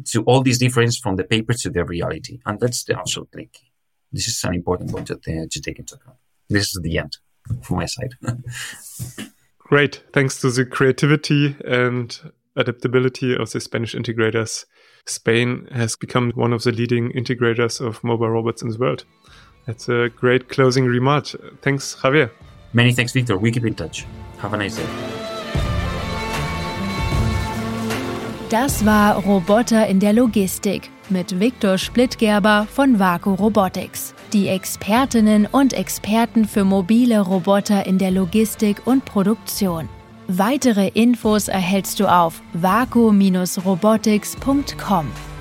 to 0.07 0.23
all 0.23 0.43
these 0.43 0.59
differences 0.59 0.99
from 0.99 1.17
the 1.17 1.25
paper 1.25 1.53
to 1.53 1.71
the 1.71 1.85
reality. 1.85 2.41
And 2.47 2.61
that's 2.61 2.89
absolutely 2.91 3.51
key. 3.53 3.71
This 4.13 4.29
is 4.29 4.43
an 4.45 4.55
important 4.55 4.93
point 4.93 5.09
to, 5.09 5.17
to 5.17 5.61
take 5.61 5.79
into 5.79 5.97
account. 5.97 6.19
This 6.49 6.69
is 6.69 6.81
the 6.83 6.99
end 6.99 7.17
from 7.63 7.77
my 7.77 7.87
side. 7.87 8.15
Great. 9.75 10.05
Thanks 10.13 10.41
to 10.41 10.53
the 10.53 10.65
creativity 10.65 11.57
and 11.67 12.17
adaptability 12.55 13.35
of 13.35 13.51
the 13.51 13.59
Spanish 13.59 13.97
integrators, 13.97 14.67
Spain 15.05 15.67
has 15.73 15.97
become 15.97 16.31
one 16.37 16.53
of 16.53 16.63
the 16.63 16.71
leading 16.71 17.11
integrators 17.11 17.81
of 17.81 18.05
mobile 18.05 18.31
robots 18.31 18.63
in 18.63 18.69
the 18.69 18.79
world. 18.79 19.05
That's 19.67 19.89
a 19.89 20.11
great 20.15 20.49
closing 20.49 20.85
remark. 20.85 21.27
Thanks, 21.61 21.97
Javier. 21.97 22.31
Many 22.73 22.93
thanks, 22.93 23.13
Victor. 23.13 23.37
We 23.37 23.51
keep 23.51 23.67
in 23.67 23.75
touch. 23.75 24.07
Have 24.39 24.55
a 24.55 24.59
nice 24.59 24.77
day. 24.77 24.87
Das 28.51 28.85
war 28.85 29.25
Roboter 29.27 29.89
in 29.89 29.99
der 29.99 30.13
Logistik 30.13 30.89
mit 31.11 31.41
Viktor 31.41 31.79
Splittgerber 31.79 32.67
von 32.73 32.99
Vaku 32.99 33.35
Robotics. 33.35 34.15
Die 34.33 34.49
Expertinnen 34.49 35.47
und 35.47 35.73
Experten 35.73 36.47
für 36.47 36.65
mobile 36.65 37.21
Roboter 37.21 37.87
in 37.87 37.99
der 37.99 38.11
Logistik 38.11 38.85
und 38.87 39.05
Produktion. 39.05 39.89
Weitere 40.29 40.89
Infos 40.89 41.49
erhältst 41.49 42.01
du 42.01 42.07
auf 42.07 42.41
vaku-robotics.com. 42.55 45.34